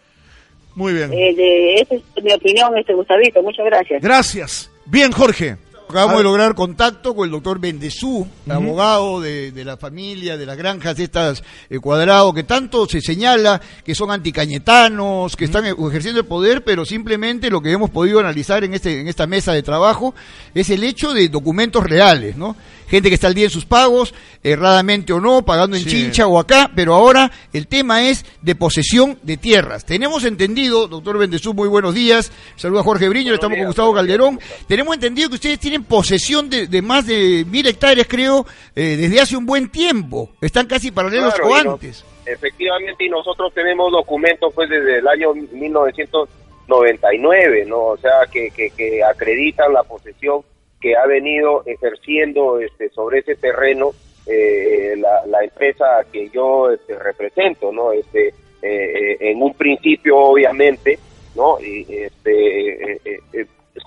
[0.76, 1.14] Muy bien.
[1.14, 3.41] Eh, de, esa es mi opinión, este Gustavito.
[3.41, 4.02] Muchas gracias.
[4.02, 4.72] Gracias.
[4.86, 5.56] Bien, Jorge.
[5.91, 10.95] Acabamos de lograr contacto con el doctor Bendezú, abogado de, la familia, de las granjas
[10.95, 16.27] de estas eh, cuadrados, que tanto se señala que son anticañetanos, que están ejerciendo el
[16.27, 20.15] poder, pero simplemente lo que hemos podido analizar en, este, en esta mesa de trabajo
[20.53, 22.55] es el hecho de documentos reales, ¿no?
[22.91, 24.13] Gente que está al día en sus pagos,
[24.43, 29.17] erradamente o no, pagando en Chincha o acá, pero ahora el tema es de posesión
[29.23, 29.85] de tierras.
[29.85, 34.93] Tenemos entendido, doctor Bendezú, muy buenos días, saluda Jorge Briño, estamos con Gustavo Calderón, tenemos
[34.93, 39.45] entendido que ustedes tienen posesión de, más de mil hectáreas, creo, eh, desde hace un
[39.45, 42.03] buen tiempo, están casi paralelos o antes.
[42.25, 47.85] efectivamente, y nosotros tenemos documentos pues desde el año 1999, ¿no?
[47.85, 50.41] O sea, que, que, que acreditan la posesión
[50.82, 53.91] que ha venido ejerciendo este, sobre ese terreno
[54.25, 57.91] eh, la, empresa que yo este, represento, ¿no?
[57.91, 60.99] Este, eh, eh, en un principio, obviamente,
[61.36, 61.59] ¿no?
[61.59, 62.99] Y, este,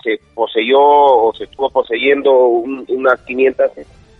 [0.03, 3.71] se poseyó o se estuvo poseyendo unas 500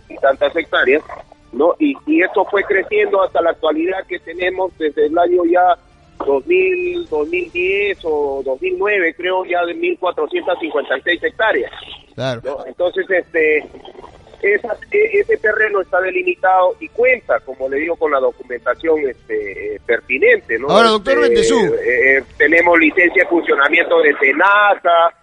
[0.09, 1.03] y tantas hectáreas,
[1.51, 1.75] ¿no?
[1.79, 5.75] Y, y esto fue creciendo hasta la actualidad que tenemos desde el año ya
[6.17, 11.71] 2000, 2010 o 2009, creo ya de 1.456 hectáreas.
[12.15, 12.63] Claro.
[12.65, 13.63] Entonces, este,
[14.41, 19.79] esa, e, ese terreno está delimitado y cuenta, como le digo, con la documentación este,
[19.85, 20.57] pertinente.
[20.59, 20.69] ¿no?
[20.69, 25.13] Ahora, doctor este, eh, tenemos licencia de funcionamiento de Senasa,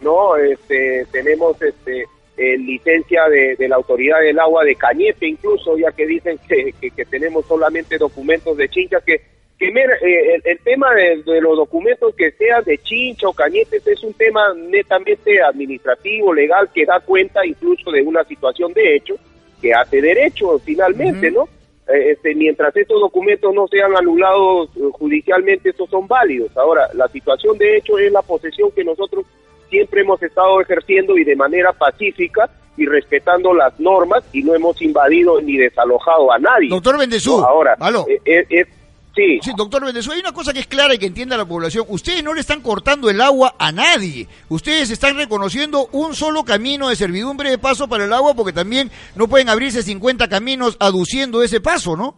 [0.00, 0.36] ¿no?
[0.36, 2.04] Este, tenemos este,
[2.36, 7.04] eh, licencia de, la Autoridad del Agua de Cañete, incluso, ya que dicen que, que
[7.04, 9.32] tenemos solamente documentos de chinchas que
[9.68, 14.52] eh, el, tema de, los documentos que sean de chincha o cañetes es un tema
[14.54, 19.14] netamente administrativo, legal, que da cuenta incluso de una situación de hecho
[19.60, 21.48] que hace derecho finalmente, ¿no?
[21.88, 26.56] Eh, este, mientras estos documentos no sean anulados eh, judicialmente, estos son válidos.
[26.56, 29.24] Ahora, la situación de hecho es la posesión que nosotros
[29.70, 34.80] siempre hemos estado ejerciendo y de manera pacífica y respetando las normas y no hemos
[34.82, 36.68] invadido ni desalojado a nadie.
[36.68, 37.76] Doctor Bendezú, ahora,
[38.24, 38.66] es
[39.14, 39.40] Sí.
[39.42, 39.52] sí.
[39.56, 41.84] doctor Venezuela, hay una cosa que es clara y que entienda la población.
[41.88, 44.26] Ustedes no le están cortando el agua a nadie.
[44.48, 48.90] Ustedes están reconociendo un solo camino de servidumbre de paso para el agua porque también
[49.14, 52.16] no pueden abrirse 50 caminos aduciendo ese paso, ¿no?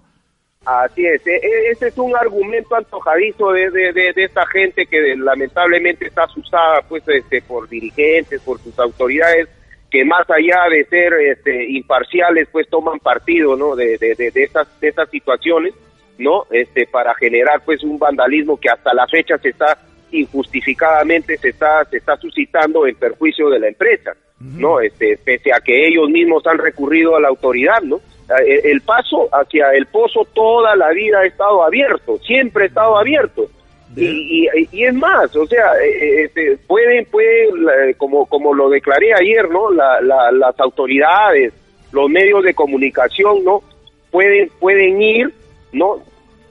[0.64, 6.06] Así es, e, e, ese es un argumento antojadizo de, de, esta gente que lamentablemente
[6.06, 9.48] está asustada pues este, por dirigentes, por sus autoridades,
[9.90, 13.76] que más allá de ser este, imparciales pues toman partido ¿no?
[13.76, 15.74] de, de, de, estas, de estas situaciones
[16.18, 19.78] no este para generar pues un vandalismo que hasta la fecha se está
[20.10, 25.60] injustificadamente se está se está suscitando en perjuicio de la empresa no este pese a
[25.60, 28.00] que ellos mismos han recurrido a la autoridad no
[28.42, 32.96] eh, el paso hacia el pozo toda la vida ha estado abierto siempre ha estado
[32.96, 33.48] abierto.
[33.96, 39.14] Y, y, es más o sea eh, eh, este, pueden pueden como como lo declaré
[39.14, 41.52] ayer no la, las autoridades
[41.92, 43.62] los medios de comunicación no
[44.10, 45.32] pueden pueden ir
[45.74, 46.02] ¿no?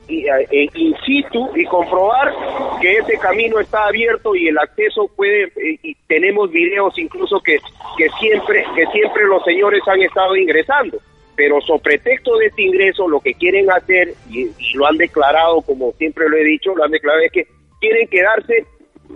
[0.07, 2.34] Y, eh, in situ y comprobar
[2.82, 7.57] que ese camino está abierto y el acceso puede eh, y tenemos videos incluso que,
[7.97, 10.97] que siempre que siempre los señores han estado ingresando
[11.38, 15.93] pero sobre pretexto de este ingreso lo que quieren hacer y, lo han declarado como
[15.93, 17.47] siempre lo he dicho lo han declarado es que
[17.80, 18.65] quieren quedarse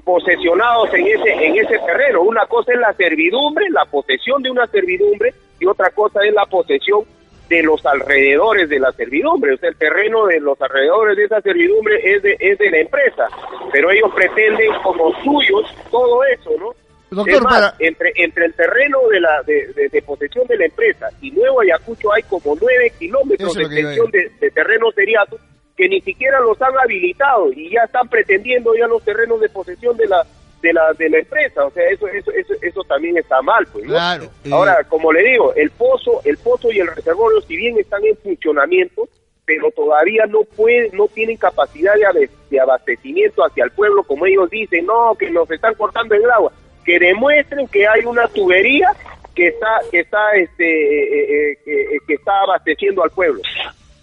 [0.06, 4.66] posesionados en ese en ese terreno una cosa es la servidumbre la posesión de una
[4.68, 7.04] servidumbre y otra cosa es la posesión
[7.50, 11.42] de los alrededores de la servidumbre, o sea, el terreno de los alrededores de esa
[11.42, 13.28] servidumbre es de, es de la empresa,
[13.72, 16.74] pero ellos pretenden como suyos todo eso, ¿no?
[17.10, 17.42] Doctor,
[17.80, 22.22] entre, entre el terreno de, la, de, posesión de la empresa y Nuevo Ayacucho hay
[22.24, 25.40] como nueve kilómetros de extensión de, de terrenos seriados
[25.78, 29.96] que ni siquiera los han habilitado y ya están pretendiendo ya los terrenos de posesión
[29.96, 30.26] de la
[30.62, 33.86] de la de la empresa o sea eso eso eso, eso también está mal pues
[33.86, 38.04] claro ahora como le digo el pozo el pozo y el reservorio si bien están
[38.06, 39.08] en funcionamiento
[39.46, 44.50] pero todavía no pueden no tienen capacidad de, de abastecimiento hacia el pueblo como ellos
[44.50, 46.52] dicen no que nos están cortando el agua
[46.84, 48.96] que demuestren que hay una tubería
[49.38, 53.40] que está que está este eh, eh, eh, que está abasteciendo al pueblo.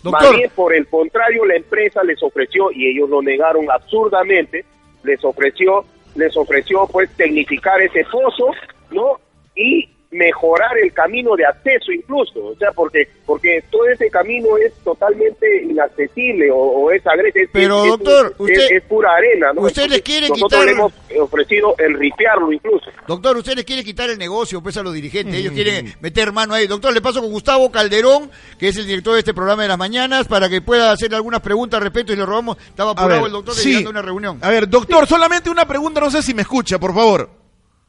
[0.04, 4.64] Más bien, por el contrario, la empresa les ofreció, y ellos lo negaron absurdamente,
[5.02, 8.50] les ofreció les ofreció pues tecnificar ese pozo,
[8.90, 9.20] ¿no?
[9.56, 14.72] Y mejorar el camino de acceso incluso, o sea, porque porque todo ese camino es
[14.84, 17.50] totalmente inaccesible o, es agresivo.
[17.52, 19.62] Pero doctor, usted, es, pura arena, ¿no?
[19.62, 20.64] Usted le quiere quitar...
[20.64, 22.90] le hemos ofrecido enriquearlo incluso.
[23.08, 26.54] Doctor, usted le quiere quitar el negocio pues a los dirigentes, ellos quieren meter mano
[26.54, 26.66] ahí.
[26.66, 29.78] Doctor, le paso con Gustavo Calderón, que es el director de este programa de las
[29.78, 33.32] mañanas, para que pueda hacer algunas preguntas al respecto y le robamos, estaba apurado el
[33.32, 33.84] doctor sí.
[33.84, 34.38] una reunión.
[34.42, 37.43] A ver, doctor, solamente una pregunta, no sé si me escucha, por favor.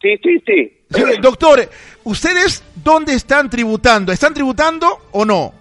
[0.06, 0.72] Sí, sí, sí.
[1.20, 1.68] doctor,
[2.04, 4.12] ¿ustedes dónde están tributando?
[4.12, 5.52] ¿Están tributando o no?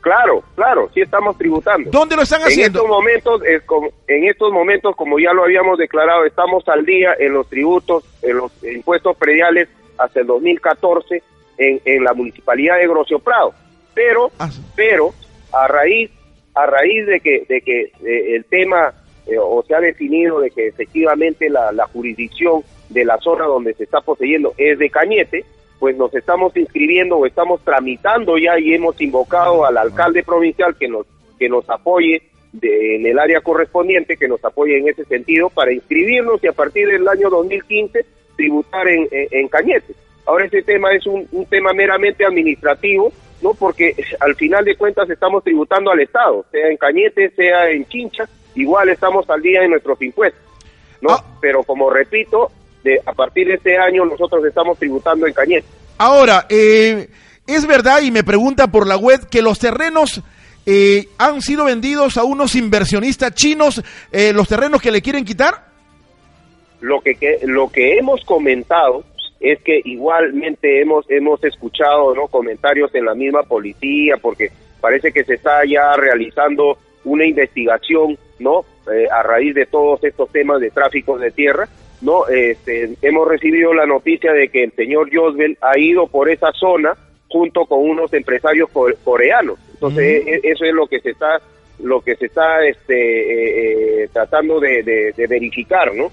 [0.00, 1.90] Claro, claro, sí estamos tributando.
[1.90, 2.78] ¿Dónde lo están haciendo?
[2.78, 3.60] En estos momentos, eh,
[4.06, 8.36] en estos momentos, como ya lo habíamos declarado, estamos al día en los tributos, en
[8.36, 9.68] los impuestos prediales
[9.98, 11.22] hasta el 2014
[11.58, 13.54] en, en la municipalidad de Grosio Prado.
[13.92, 15.12] Pero, ah, pero
[15.52, 16.12] a raíz,
[16.54, 18.94] a raíz de que, de que eh, el tema
[19.26, 22.62] eh, o se ha definido de que efectivamente la, la jurisdicción
[22.92, 25.44] de la zona donde se está poseyendo es de Cañete,
[25.78, 30.88] pues nos estamos inscribiendo o estamos tramitando ya y hemos invocado al alcalde provincial que
[30.88, 31.06] nos
[31.38, 32.22] que nos apoye
[32.52, 36.52] de, en el área correspondiente, que nos apoye en ese sentido para inscribirnos y a
[36.52, 38.04] partir del año 2015
[38.36, 39.94] tributar en, en, Cañete.
[40.24, 43.12] Ahora ese tema es un, un, tema meramente administrativo,
[43.42, 47.86] no porque al final de cuentas estamos tributando al Estado, sea en Cañete, sea en
[47.86, 50.52] Chincha, igual estamos al día en nuestros impuestos.
[51.02, 51.10] ¿no?
[51.10, 51.24] Ah.
[51.40, 52.50] Pero como repito,
[53.04, 55.66] a partir de este año nosotros estamos tributando en Cañete.
[55.98, 57.08] Ahora, eh,
[57.46, 60.22] es verdad, y me pregunta por la web, que los terrenos
[60.66, 65.70] eh, han sido vendidos a unos inversionistas chinos, eh, los terrenos que le quieren quitar.
[66.80, 69.04] Lo que, lo que hemos comentado
[69.38, 75.24] es que igualmente hemos hemos escuchado no comentarios en la misma policía porque parece que
[75.24, 78.64] se está ya realizando una investigación no
[79.12, 81.68] a raíz de todos estos temas de tráfico de tierra
[82.02, 86.52] no este, hemos recibido la noticia de que el señor Josbel ha ido por esa
[86.52, 86.94] zona
[87.28, 88.68] junto con unos empresarios
[89.04, 89.58] coreanos.
[89.74, 91.40] Entonces e, eso es lo que se está
[91.78, 96.10] lo que se está este eh, eh, tratando de, verificar no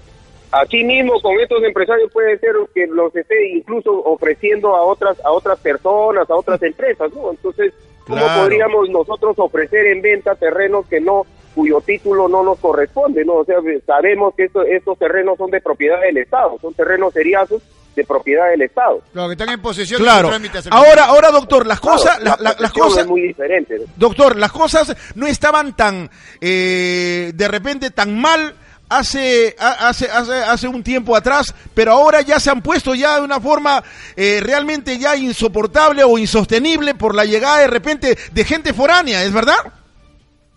[0.52, 5.30] Aquí mismo con estos empresarios puede ser que los esté incluso ofreciendo a otras a
[5.30, 7.30] otras personas, a otras empresas, ¿no?
[7.30, 7.72] Entonces,
[8.04, 11.24] ¿cómo podríamos nosotros ofrecer en venta terrenos que no
[11.60, 13.34] cuyo título no nos corresponde, ¿no?
[13.34, 13.56] O sea,
[13.86, 17.60] sabemos que estos, estos terrenos son de propiedad del Estado, son terrenos seriazos
[17.94, 19.02] de propiedad del Estado.
[19.12, 20.28] Claro, que están en posesión claro.
[20.28, 20.68] de trámites.
[20.70, 23.76] Ahora, ahora, doctor, las cosas, las cosas, muy diferente.
[23.94, 26.08] Doctor, las cosas no estaban tan,
[26.40, 28.54] eh, de repente, tan mal
[28.88, 33.20] hace, hace, hace, hace un tiempo atrás, pero ahora ya se han puesto ya de
[33.20, 33.84] una forma
[34.16, 39.32] eh, realmente ya insoportable o insostenible por la llegada de repente de gente foránea, ¿es
[39.34, 39.58] verdad?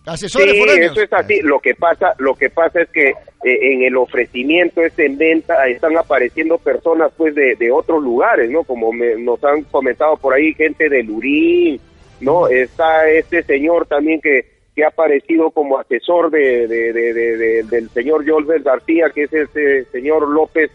[0.06, 1.40] Asesores sí, eso es así.
[1.42, 5.66] Lo que pasa, lo que pasa es que eh, en el ofrecimiento, este en venta,
[5.66, 8.64] están apareciendo personas pues de, de otros lugares, ¿no?
[8.64, 11.80] Como nos han comentado por ahí, gente de Lurín,
[12.20, 12.48] ¿no?
[12.48, 19.10] Está este señor también que que ha aparecido como asesor de, del señor Jolbert García,
[19.14, 20.70] que es este señor López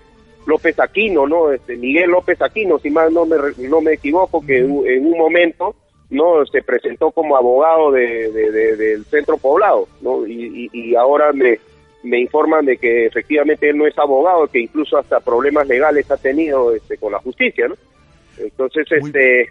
[0.46, 1.52] López Aquino, ¿no?
[1.52, 5.76] Este Miguel López Aquino, si más no me, no me equivoco, que en un momento
[6.10, 10.26] no se presentó como abogado de, del centro poblado, ¿no?
[10.26, 11.60] Y, y, ahora me,
[12.04, 16.18] me informan de que efectivamente él no es abogado, que incluso hasta problemas legales ha
[16.18, 17.76] tenido este, con la justicia, ¿no?
[18.40, 19.50] Entonces, este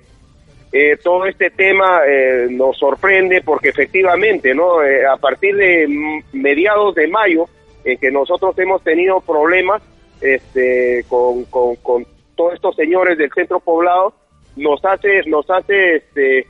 [0.71, 4.83] eh, todo este tema eh, nos sorprende porque efectivamente, ¿no?
[4.83, 5.89] Eh, a partir de
[6.33, 7.47] mediados de mayo,
[7.85, 9.83] en que nosotros hemos tenido problemas
[10.21, 14.13] este, con, con, con, todos estos señores del centro poblado,
[14.59, 16.47] nos hace, nos hace este,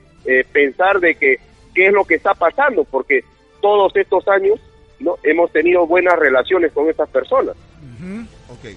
[0.53, 1.37] pensar de que
[1.75, 3.23] qué es lo que está pasando, porque
[3.61, 4.59] todos estos años
[4.99, 7.57] no hemos tenido buenas relaciones con estas personas.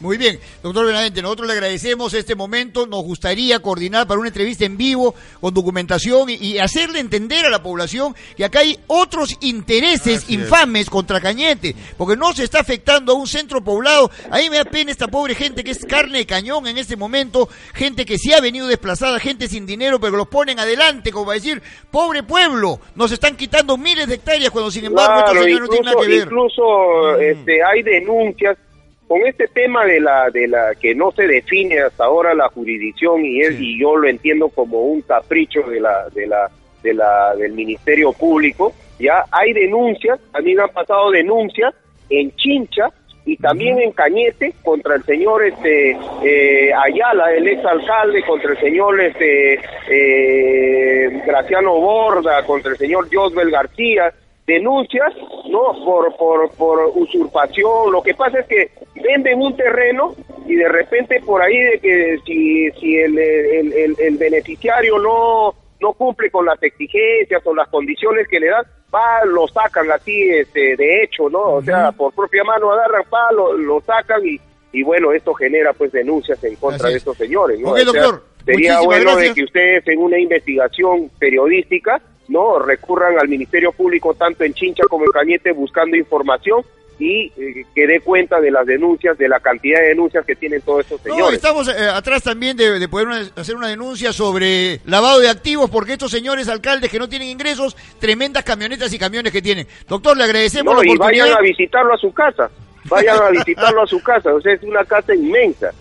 [0.01, 4.65] Muy bien, doctor Benavente, nosotros le agradecemos este momento, nos gustaría coordinar para una entrevista
[4.65, 10.29] en vivo con documentación y, hacerle entender a la población que acá hay otros intereses
[10.29, 14.11] infames contra Cañete, porque no se está afectando a un centro poblado.
[14.29, 16.97] A mí me da pena esta pobre gente que es carne de cañón en este
[16.97, 21.31] momento, gente que se ha venido desplazada, gente sin dinero, pero los ponen adelante, como
[21.31, 25.61] a decir, pobre pueblo, nos están quitando miles de hectáreas cuando sin embargo estos señores
[25.61, 26.23] no tienen nada que ver.
[26.23, 26.61] Incluso
[27.17, 27.21] mm.
[27.21, 28.57] este, hay denuncias
[29.11, 33.25] con este tema de la de la que no se define hasta ahora la jurisdicción
[33.25, 36.49] y es y yo lo entiendo como un capricho de la de la
[36.81, 41.73] de la del Ministerio Público, ya hay denuncias, también han pasado denuncias
[42.09, 42.87] en Chincha
[43.25, 45.91] y también en Cañete contra el señor este
[46.23, 49.59] eh, Ayala, el ex alcalde, contra el señor este
[49.89, 54.13] eh, Graciano Borda, contra el señor Josbel García,
[54.51, 55.13] denuncias,
[55.49, 55.73] ¿no?
[55.85, 57.91] Por, por, por usurpación.
[57.91, 58.71] Lo que pasa es que
[59.01, 60.13] venden un terreno
[60.45, 65.93] y de repente por ahí de que si, si el, el, el, beneficiario no, no
[65.93, 70.75] cumple con las exigencias o las condiciones que le dan, va, lo sacan así este,
[70.75, 71.41] de hecho, ¿no?
[71.55, 74.37] O sea, por propia mano agarran, pa, lo, lo sacan y,
[74.73, 77.73] y bueno, esto genera pues denuncias en contra de estos señores, ¿no?
[77.73, 78.23] doctor.
[78.45, 82.01] sería bueno de que ustedes en una investigación periodística
[82.31, 86.63] no recurran al Ministerio Público tanto en Chincha como en Cañete buscando información
[86.97, 90.61] y eh, que dé cuenta de las denuncias, de la cantidad de denuncias que tienen
[90.61, 91.25] todos estos señores.
[91.25, 95.93] No, estamos eh, atrás también de, poder hacer una denuncia sobre lavado de activos, porque
[95.93, 99.67] estos señores alcaldes que no tienen ingresos, tremendas camionetas y camiones que tienen.
[99.87, 102.51] Doctor, le agradecemos no, y vayan a visitarlo a su casa
[102.85, 105.71] vayan a visitarlo a su casa, o sea, es una casa inmensa.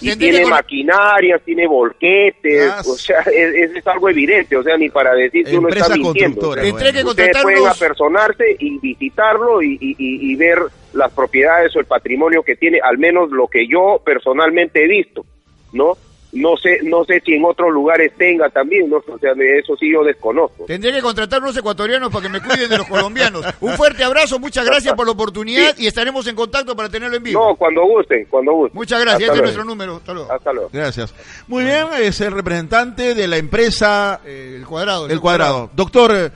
[0.00, 4.88] y tiene maquinarias, tiene volquetes, ah, o sea, es, es, algo evidente, o sea, ni
[4.88, 6.50] para decir que uno está mintiendo.
[6.50, 10.58] Ustedes pueden apersonarse y visitarlo y, y, y, ver
[10.92, 15.24] las propiedades o el patrimonio que tiene, al menos lo que yo personalmente he visto,
[15.72, 15.96] ¿no?
[16.32, 18.98] No sé no sé si en otros lugares tenga también, ¿no?
[18.98, 20.64] o sea, de eso sí yo desconozco.
[20.66, 23.44] Tendré que contratar unos ecuatorianos para que me cuiden de los colombianos.
[23.60, 27.22] Un fuerte abrazo, muchas gracias por la oportunidad y estaremos en contacto para tenerlo en
[27.22, 27.48] vivo.
[27.48, 28.76] No, cuando gusten, cuando gusten.
[28.76, 29.96] Muchas gracias, este es nuestro número.
[29.96, 30.32] Hasta luego.
[30.32, 30.70] Hasta luego.
[30.72, 31.14] Gracias.
[31.48, 35.08] Muy bien, es el representante de la empresa eh, El Cuadrado.
[35.08, 35.70] El, cuadrado.
[35.74, 36.32] Doctor...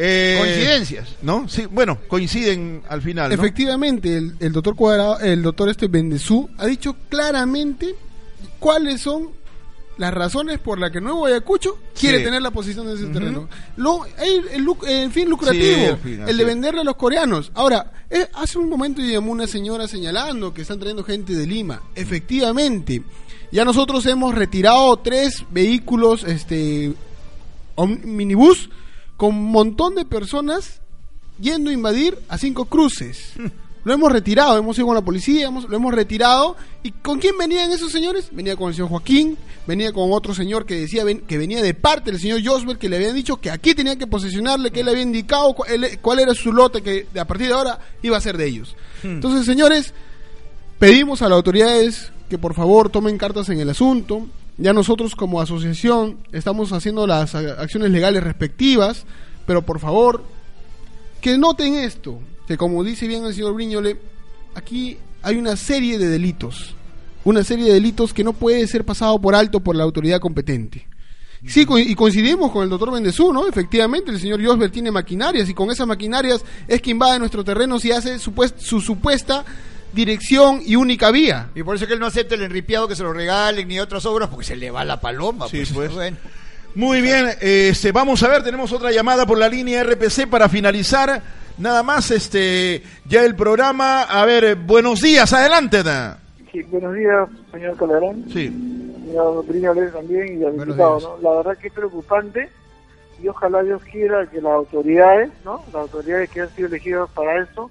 [0.00, 1.16] Eh, Coincidencias.
[1.22, 1.48] ¿No?
[1.48, 3.32] Sí, bueno, coinciden al final.
[3.32, 7.96] Efectivamente, el, el, doctor Cuadrado, el doctor este Bendezú ha dicho claramente
[8.58, 9.30] cuáles son
[9.98, 13.48] las razones por las que Nuevo Ayacucho quiere tener la posición de ese terreno.
[13.76, 17.50] Lo, el, fin lucrativo, el, de venderle a los coreanos.
[17.54, 21.82] Ahora, eh, hace un momento llamó una señora señalando que están trayendo gente de Lima.
[21.96, 23.02] Efectivamente,
[23.50, 26.94] ya nosotros hemos retirado tres vehículos, este,
[28.04, 28.70] minibús,
[29.16, 30.80] con un montón de personas
[31.40, 33.32] yendo a invadir a cinco cruces.
[33.84, 36.56] Lo hemos retirado, hemos ido con la policía, hemos, lo hemos retirado.
[36.82, 38.28] ¿Y con quién venían esos señores?
[38.32, 42.10] Venía con el señor Joaquín, venía con otro señor que decía que venía de parte
[42.10, 45.02] del señor Josbert, que le habían dicho que aquí tenía que posesionarle, que él había
[45.02, 48.76] indicado cuál, era su lote, que a partir de ahora iba a ser de ellos.
[49.02, 49.16] Hmm.
[49.16, 49.94] Entonces, señores,
[50.78, 54.26] pedimos a las autoridades que por favor tomen cartas en el asunto.
[54.58, 59.06] Ya nosotros como asociación estamos haciendo las acciones legales respectivas,
[59.46, 60.24] pero por favor,
[61.20, 62.18] que noten esto
[62.48, 63.98] que como dice bien el señor Briñole,
[64.54, 66.74] aquí hay una serie de delitos.
[67.24, 70.86] una serie de delitos que no puede ser pasado por alto por la autoridad competente.
[71.46, 73.46] Sí, y coincidimos con el doctor Bendezú, ¿no?
[73.46, 77.76] Efectivamente, el señor Josber tiene maquinarias y con esas maquinarias es que invade nuestro terreno
[77.82, 79.44] y hace su, su supuesta
[79.92, 81.50] dirección y única vía.
[81.54, 84.04] Y por eso que él no acepta el enripiado que se lo regalen ni otras
[84.06, 85.48] obras porque se le va la paloma.
[85.48, 85.92] Sí, pues.
[85.92, 86.14] pues.
[86.74, 91.22] Muy bien, este, vamos a ver, tenemos otra llamada por la línea RPC para finalizar.
[91.58, 94.02] Nada más, este, ya el programa.
[94.02, 95.82] A ver, buenos días, adelante.
[96.52, 98.24] Sí, buenos días, señor Calderón.
[98.32, 98.48] Sí.
[99.04, 99.44] Señor
[99.92, 101.18] también y al diputado, ¿no?
[101.20, 102.48] La verdad que es preocupante
[103.20, 105.64] y ojalá Dios quiera que las autoridades, ¿no?
[105.72, 107.70] Las autoridades que han sido elegidas para eso,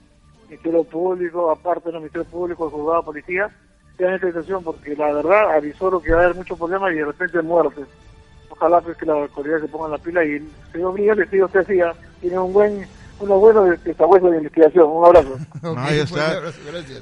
[0.50, 3.50] Ministerio Público, aparte del Ministerio Público, el juzgado de policía,
[3.96, 7.06] tengan esta situación porque la verdad avisó que va a haber muchos problemas y de
[7.06, 7.86] repente muertes.
[8.50, 11.66] Ojalá pues que las autoridades se pongan la pila y el señor Briñoles, si usted
[11.66, 12.86] decía, tiene un buen
[13.20, 14.86] uno bueno de, investigación.
[14.90, 15.38] Un abrazo.
[15.78, 16.42] Ahí está.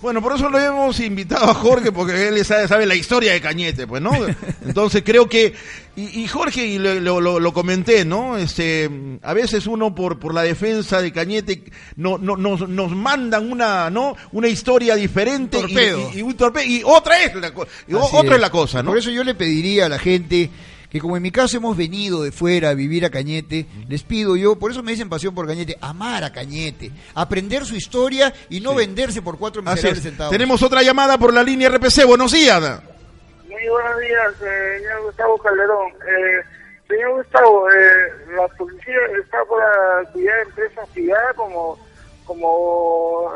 [0.01, 3.41] Bueno, por eso lo hemos invitado a Jorge, porque él sabe, sabe la historia de
[3.41, 4.11] Cañete, pues, ¿no?
[4.65, 5.53] Entonces creo que,
[5.95, 8.37] y, Jorge, y lo, lo, comenté, ¿no?
[8.37, 8.89] Este,
[9.21, 11.63] a veces uno por, por la defensa de Cañete
[11.95, 14.15] no, no, nos, nos mandan una, ¿no?
[14.31, 15.57] Una historia diferente.
[15.57, 16.65] Y, un torpedo.
[16.65, 17.51] Y otra es la,
[17.97, 18.91] otra es la cosa, ¿no?
[18.91, 20.49] Por eso yo le pediría a la gente
[20.89, 24.35] que como en mi caso hemos venido de fuera a vivir a Cañete, les pido
[24.35, 28.59] yo, por eso me dicen pasión por Cañete, amar a Cañete, aprender su historia y
[28.59, 30.31] no venderse por cuatro miserables centavos.
[30.31, 32.61] Tenemos otra llamada por la línea RPC, buenos días.
[33.49, 35.91] Muy buenos días, eh, señor Gustavo Calderón.
[35.91, 36.43] Eh,
[36.87, 41.79] señor Gustavo, eh, la policía está por la actividad de empresa privada como,
[42.25, 43.33] como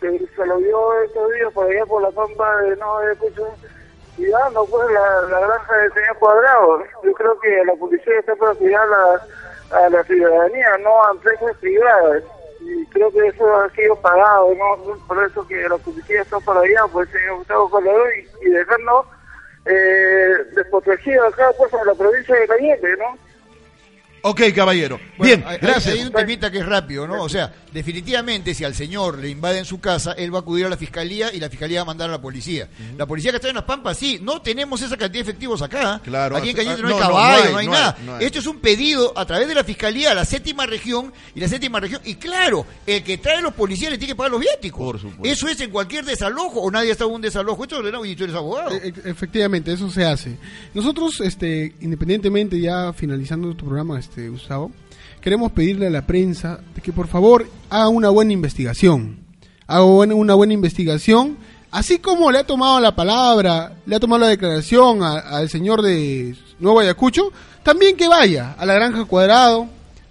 [0.00, 3.16] se, lo vio estos días por allá por la pampa de no de
[4.16, 6.82] cuidando pues la, la granja del señor Cuadrado.
[7.04, 11.56] Yo creo que la policía está para cuidar a, a la ciudadanía, no a empresas
[11.60, 12.22] privadas.
[12.60, 14.96] Y creo que eso ha sido pagado, ¿no?
[15.06, 19.06] Por eso que la policía está para allá, el señor Gustavo Colador y, y dejarnos
[19.66, 23.18] eh, desprotegidos acá pues a la provincia de Cañete, ¿no?
[24.22, 24.98] Ok, caballero.
[25.18, 25.94] Bien, gracias.
[25.94, 27.22] Hay, un temita que es rápido, ¿no?
[27.22, 30.70] O sea, definitivamente si al señor le invaden su casa, él va a acudir a
[30.70, 32.70] la fiscalía y la fiscalía va a mandar a la policía.
[32.96, 36.00] La policía que está en las Pampas, sí, no tenemos esa cantidad de efectivos acá.
[36.02, 36.38] Claro.
[36.38, 37.98] Aquí en Cañete no, hay caballo, no hay, nada.
[38.18, 41.48] Esto es un pedido a través de la fiscalía a la séptima región y la
[41.48, 42.00] séptima región.
[42.06, 44.80] Y claro, el que trae a los policías le tiene que pagar los viáticos.
[44.80, 45.24] Por supuesto.
[45.24, 47.62] Eso es en cualquier desalojo o nadie está en un desalojo.
[47.62, 48.70] Esto lo y tú eres abogado.
[48.70, 50.38] E, e, efectivamente, eso se hace.
[50.72, 54.72] Nosotros, este, independientemente, ya finalizando tu programa, este, Gustavo,
[55.26, 59.16] queremos pedirle a la prensa que por favor haga una buena investigación.
[59.66, 61.36] Haga una buena investigación.
[61.72, 66.36] Así como le ha tomado la palabra, le ha tomado la declaración al señor de
[66.60, 67.32] Nuevo Ayacucho,
[67.64, 69.66] también que vaya a la Granja Cuadrado,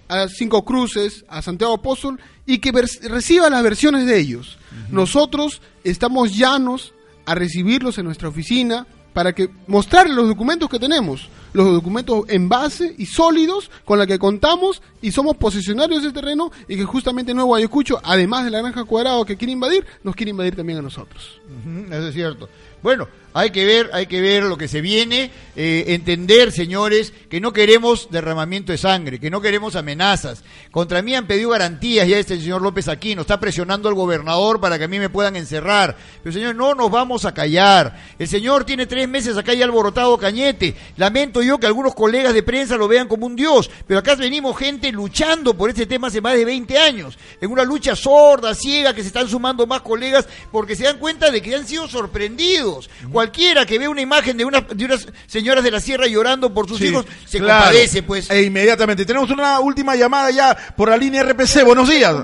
[0.06, 4.58] a Cinco Cruces, a Santiago Apóstol y que reciba las versiones de ellos.
[4.90, 6.92] Nosotros estamos llanos
[7.24, 8.86] a recibirlos en nuestra oficina
[9.16, 14.06] para que mostrarles los documentos que tenemos los documentos en base y sólidos con la
[14.06, 18.58] que contamos y somos posesionarios del terreno y que justamente Nuevo Ayacucho, además de la
[18.58, 21.40] granja cuadrado que quiere invadir, nos quiere invadir también a nosotros.
[21.86, 22.50] eso es cierto.
[22.82, 23.08] Bueno,
[23.38, 27.52] hay que ver, hay que ver lo que se viene, eh, entender, señores, que no
[27.52, 30.42] queremos derramamiento de sangre, que no queremos amenazas.
[30.70, 34.78] Contra mí han pedido garantías ya este señor López Aquino, está presionando al gobernador para
[34.78, 35.98] que a mí me puedan encerrar.
[36.22, 38.02] Pero señor, no nos vamos a callar.
[38.18, 40.74] El señor tiene tres meses acá y alborotado Cañete.
[40.96, 44.56] Lamento yo que algunos colegas de prensa lo vean como un dios, pero acá venimos
[44.56, 48.94] gente luchando por este tema hace más de 20 años, en una lucha sorda, ciega,
[48.94, 52.75] que se están sumando más colegas porque se dan cuenta de que han sido sorprendidos
[53.10, 56.68] cualquiera que ve una imagen de, una, de unas señoras de la sierra llorando por
[56.68, 58.30] sus hijos se compadece, pues.
[58.30, 59.04] E inmediatamente.
[59.04, 61.64] Tenemos una última llamada ya por la línea RPC.
[61.64, 62.14] Buenos días.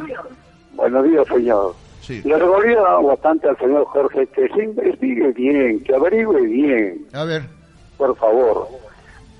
[0.72, 1.74] Buenos días, señor.
[2.00, 2.20] Sí.
[2.24, 7.07] Le recorría bastante al señor Jorge que se investigue bien, que averigüe bien.
[7.12, 7.42] A ver.
[7.96, 8.68] Por favor.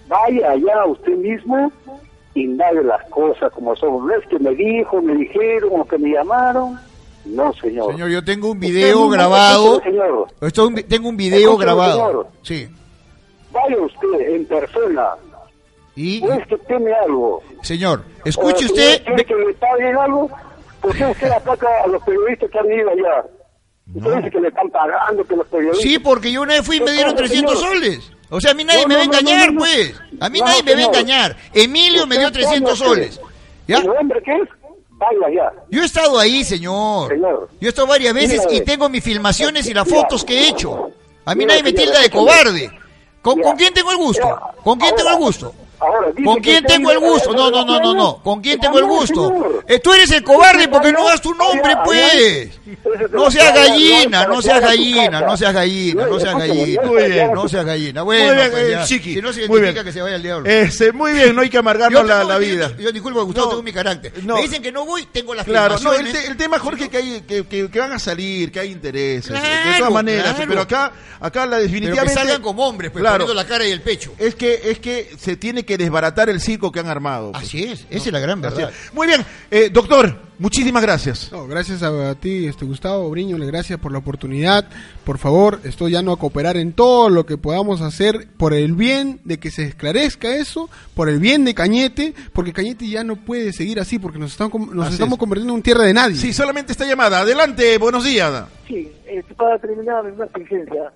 [0.07, 1.73] Vaya allá usted mismo,
[2.35, 4.07] indague las cosas como son.
[4.07, 6.79] No es que me dijo, me dijeron o que me llamaron
[7.25, 7.93] no, señor.
[7.93, 9.81] Señor, yo tengo un video grabado.
[9.83, 10.85] Señor.
[10.89, 12.29] tengo un video grabado.
[12.43, 12.68] Sí.
[13.53, 15.11] Vaya usted en persona.
[15.95, 16.25] ¿Y?
[16.25, 17.43] ¿O es que tiene algo?
[17.62, 19.05] Señor, escuche usted.
[19.05, 20.31] ¿Quiere que le paguen algo?
[20.81, 23.24] ¿Por qué usted ataca a los periodistas que han ido allá?
[23.94, 25.82] Usted dice que le están pagando, que los periodistas...
[25.82, 28.12] Sí, porque yo una vez fui y me dieron 300 soles.
[28.31, 29.94] O sea, a mí nadie me va a engañar, pues.
[30.19, 31.36] A mí nadie me va a engañar.
[31.53, 33.20] Emilio me dio 300 soles.
[33.69, 33.78] ¿Ya?
[33.78, 34.49] ¿El hombre qué es?
[35.70, 37.16] Yo he estado ahí, señor.
[37.19, 40.91] Yo he estado varias veces y tengo mis filmaciones y las fotos que he hecho.
[41.24, 42.70] A mí nadie me tilda de cobarde.
[43.23, 44.41] ¿Con, quién tengo el gusto?
[44.65, 45.55] ¿Con quién tengo el gusto?
[46.25, 47.33] ¿Con quién tengo el gusto?
[47.33, 48.23] No, no, no, no, no.
[48.23, 49.63] ¿Con quién tengo el gusto?
[49.67, 52.51] Eh, tú eres el cobarde porque no das tu nombre, pues.
[53.11, 56.83] No seas gallina, no seas gallina, no seas gallina, no seas gallina.
[56.83, 57.33] Muy bien.
[57.33, 58.03] No seas gallina.
[58.03, 59.15] Bueno, muy bien, pues chiqui.
[59.15, 60.49] Si no se identifica que se vaya al diablo.
[60.49, 62.73] Este, muy bien, no hay que amargarnos la, la, vida.
[62.79, 64.13] Yo, disculpo, Gustavo, tengo mi carácter.
[64.23, 67.45] Me dicen que no voy, tengo las Claro, no, el, tema, Jorge, que, hay, que,
[67.45, 69.33] que, van a salir, que hay intereses.
[69.33, 70.37] de todas maneras.
[70.47, 72.03] Pero acá, acá la definitivamente...
[72.03, 74.13] Pero que salgan como hombres, pues, poniendo la cara y el pecho.
[74.19, 77.32] Es que, es que se tiene que desbaratar el circo que han armado.
[77.32, 77.44] Pues.
[77.44, 78.70] Así es, esa es la gran verdad.
[78.93, 81.31] Muy bien, eh, doctor, muchísimas gracias.
[81.49, 84.69] gracias a, ti, este Gustavo Briño, gracias por la oportunidad.
[85.05, 88.74] Por favor, estoy ya no a cooperar en todo lo que podamos hacer por el
[88.74, 93.16] bien de que se esclarezca eso, por el bien de Cañete, porque Cañete ya no
[93.16, 96.16] puede seguir así, porque nos, estamos, nos estamos convirtiendo en un tierra de nadie.
[96.16, 97.20] Sí, solamente esta llamada.
[97.20, 98.44] Adelante, buenos días.
[98.66, 100.93] Sí, este, para terminar una exigencia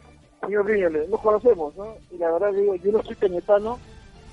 [0.47, 1.97] señor Briño, nos conocemos, ¿no?
[2.11, 3.78] Y la verdad digo, yo no soy cañetano,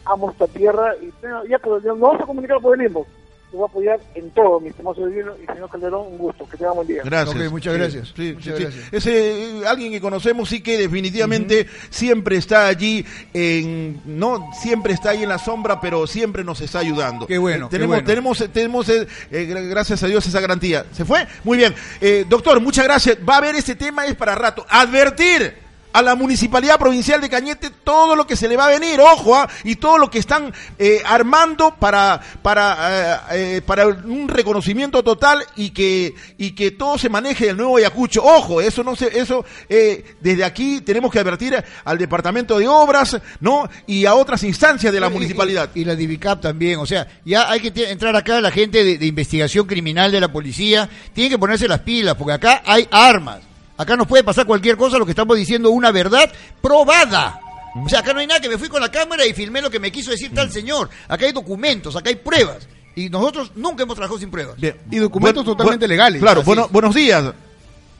[0.05, 1.11] amo esta tierra y
[1.49, 3.05] ya, pero nos vamos a comunicar por el mismo.
[3.49, 6.57] Te voy a apoyar en todo, mi estimado señor y señor Calderón, un gusto, que
[6.57, 7.03] tenga buen día.
[7.05, 7.51] Gracias.
[7.51, 8.13] muchas gracias.
[8.15, 8.91] Sí, muchas gracias.
[8.91, 15.11] Ese, eh, alguien que conocemos sí que definitivamente siempre está allí, en, no siempre está
[15.11, 17.27] ahí en la sombra, pero siempre nos está ayudando.
[17.27, 17.69] Qué bueno.
[17.69, 20.87] tenemos, tenemos, tenemos, eh, eh, gracias a Dios, esa garantía.
[20.91, 21.27] ¿Se fue?
[21.43, 21.75] Muy bien.
[22.27, 23.17] doctor, muchas gracias.
[23.17, 24.65] Va a haber este tema, es para rato.
[24.67, 25.62] Advertir
[25.93, 29.35] a la Municipalidad Provincial de Cañete todo lo que se le va a venir, ojo,
[29.35, 29.47] ¿ah?
[29.63, 35.45] y todo lo que están eh, armando para, para, eh, eh, para un reconocimiento total
[35.55, 38.23] y que, y que todo se maneje del nuevo Ayacucho.
[38.23, 43.69] Ojo, eso no se, eso, desde aquí tenemos que advertir al Departamento de Obras, ¿no?
[43.85, 45.69] Y a otras instancias de la municipalidad.
[45.75, 49.67] Y, la DIVICAP también, o sea, ya hay que entrar acá la gente de investigación
[49.67, 53.52] criminal de la policía, tiene que ponerse las pilas, porque acá hay armas.
[53.83, 56.31] Acá nos puede pasar cualquier cosa, lo que estamos diciendo una verdad
[56.61, 57.39] probada.
[57.83, 59.69] O sea, acá no hay nada que me fui con la cámara y filmé lo
[59.69, 60.89] que me quiso decir tal señor.
[61.09, 62.67] Acá hay documentos, acá hay pruebas.
[62.95, 64.55] Y nosotros nunca hemos trabajado sin pruebas.
[64.89, 66.21] Y documentos totalmente legales.
[66.21, 67.33] Claro, bueno, buenos días.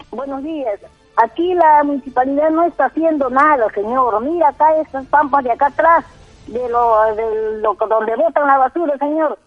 [0.10, 0.80] Buenos días.
[1.18, 4.24] Aquí la municipalidad no está haciendo nada, señor.
[4.24, 6.06] Mira acá estas pampas de acá atrás,
[6.48, 9.38] de lo, de lo donde botan la basura, señor.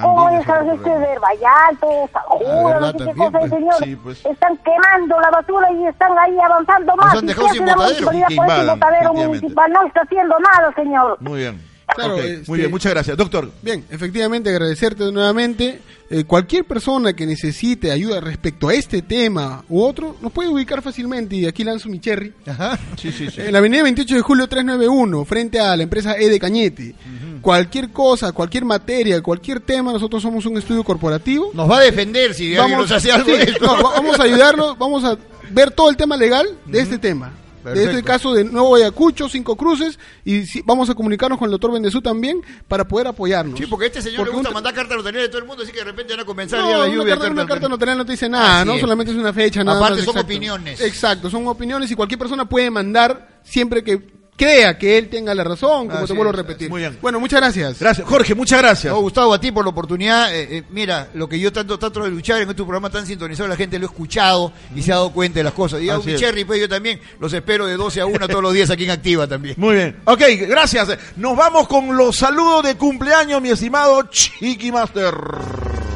[0.00, 3.50] ¿Cómo esas este de Vallalto, San no sé qué cosa, pues.
[3.50, 3.74] señor?
[3.84, 4.24] Sí, pues.
[4.24, 7.06] Están quemando la basura y están ahí avanzando más.
[7.12, 8.06] Nos han dejado sin botadero.
[8.06, 11.18] Por botadero municipal no está haciendo nada, señor.
[11.20, 11.72] Muy bien.
[11.94, 13.16] Claro, este, muy bien, muchas gracias.
[13.16, 13.50] Doctor.
[13.60, 15.80] Bien, efectivamente, agradecerte nuevamente.
[16.10, 20.82] Eh, cualquier persona que necesite ayuda respecto a este tema u otro, nos puede ubicar
[20.82, 21.36] fácilmente.
[21.36, 22.32] Y aquí lanzo mi cherry.
[22.46, 22.78] Ajá.
[22.96, 23.40] Sí, sí, sí.
[23.40, 26.94] En la avenida 28 de julio 391, frente a la empresa E de Cañete.
[27.42, 31.50] Cualquier cosa, cualquier materia, cualquier tema, nosotros somos un estudio corporativo.
[31.52, 33.28] Nos va a defender si vamos, nos hace algo
[33.60, 35.18] vamos a ayudarlo, vamos a
[35.50, 37.32] ver todo el tema legal de este tema.
[37.64, 41.72] De este caso de Nuevo Ayacucho, Cinco Cruces, y vamos a comunicarnos con el doctor
[41.72, 43.58] Bendezú también para poder apoyarnos.
[43.58, 45.78] Sí, porque este señor le gusta mandar cartas notariales de todo el mundo, así que
[45.78, 47.14] de repente van a comenzar no, la lluvia.
[47.14, 48.78] Una, una carta notarial no te dice nada, ¿no?
[48.78, 50.80] Solamente es una fecha, nada Aparte son opiniones.
[50.80, 55.44] Exacto, son opiniones y cualquier persona puede mandar siempre que crea que él tenga la
[55.44, 56.68] razón, como te vuelvo a repetir.
[56.68, 56.98] Muy bien.
[57.00, 57.78] Bueno, muchas gracias.
[57.78, 58.92] Gracias, Jorge, muchas gracias.
[58.92, 60.34] Gustavo, a ti por la oportunidad.
[60.34, 63.48] Eh, eh, mira, lo que yo tanto trato de luchar en este programa tan sintonizado,
[63.48, 65.80] la gente lo ha escuchado y se ha dado cuenta de las cosas.
[65.80, 68.70] Y a Cherry, pues yo también los espero de 12 a 1 todos los días
[68.70, 69.54] aquí en Activa también.
[69.58, 69.96] Muy bien.
[70.04, 70.88] Ok, gracias.
[71.16, 75.91] Nos vamos con los saludos de cumpleaños, mi estimado Chiqui Master.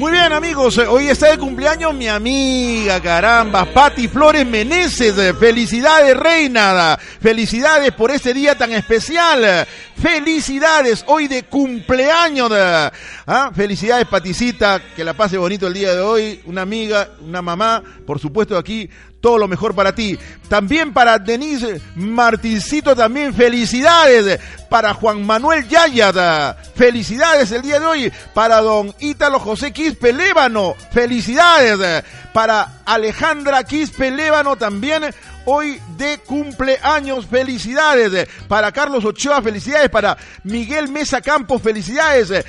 [0.00, 0.78] Muy bien, amigos.
[0.78, 5.14] Hoy está de cumpleaños mi amiga, caramba, Patti Flores Meneses.
[5.38, 6.98] Felicidades, reina.
[7.20, 9.68] Felicidades por este día tan especial.
[10.00, 12.50] Felicidades, hoy de cumpleaños.
[13.26, 13.50] ¿Ah?
[13.54, 14.80] Felicidades, Paticita.
[14.96, 16.40] Que la pase bonito el día de hoy.
[16.46, 18.88] Una amiga, una mamá, por supuesto, aquí
[19.20, 20.18] todo lo mejor para ti.
[20.48, 24.40] También para Denise Martincito, también felicidades.
[24.68, 28.12] Para Juan Manuel Yayada, felicidades el día de hoy.
[28.34, 32.04] Para don Ítalo José Quispe Lébano, felicidades.
[32.32, 35.04] Para Alejandra Quispe Lébano también
[35.44, 37.26] hoy de cumpleaños.
[37.26, 42.44] Felicidades para Carlos Ochoa, felicidades para Miguel Mesa Campos, felicidades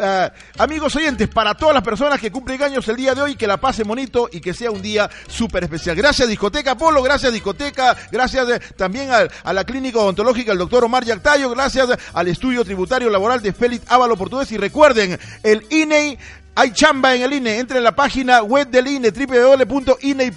[0.00, 3.46] eh, amigos oyentes, para todas las personas que cumplen años el día de hoy, que
[3.46, 5.96] la pasen bonito y que sea un día súper especial.
[5.96, 11.04] Gracias Discoteca Polo, gracias Discoteca, gracias eh, también a, la clínica odontológica el doctor Omar
[11.04, 16.18] Yactayo, gracias al estudio tributario laboral de Félix Ávalo Portugués y recuerden, el INEI
[16.54, 17.58] hay chamba en el INE.
[17.58, 20.32] Entre en la página web del INE, www.ine.gov.p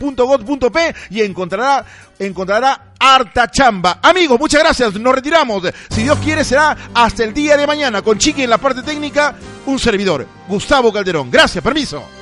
[1.11, 1.85] y encontrará,
[2.19, 3.99] encontrará harta chamba.
[4.01, 4.93] Amigos, muchas gracias.
[4.95, 5.63] Nos retiramos.
[5.89, 8.01] Si Dios quiere, será hasta el día de mañana.
[8.01, 9.35] Con Chiqui en la parte técnica,
[9.65, 11.29] un servidor, Gustavo Calderón.
[11.29, 12.16] Gracias, permiso.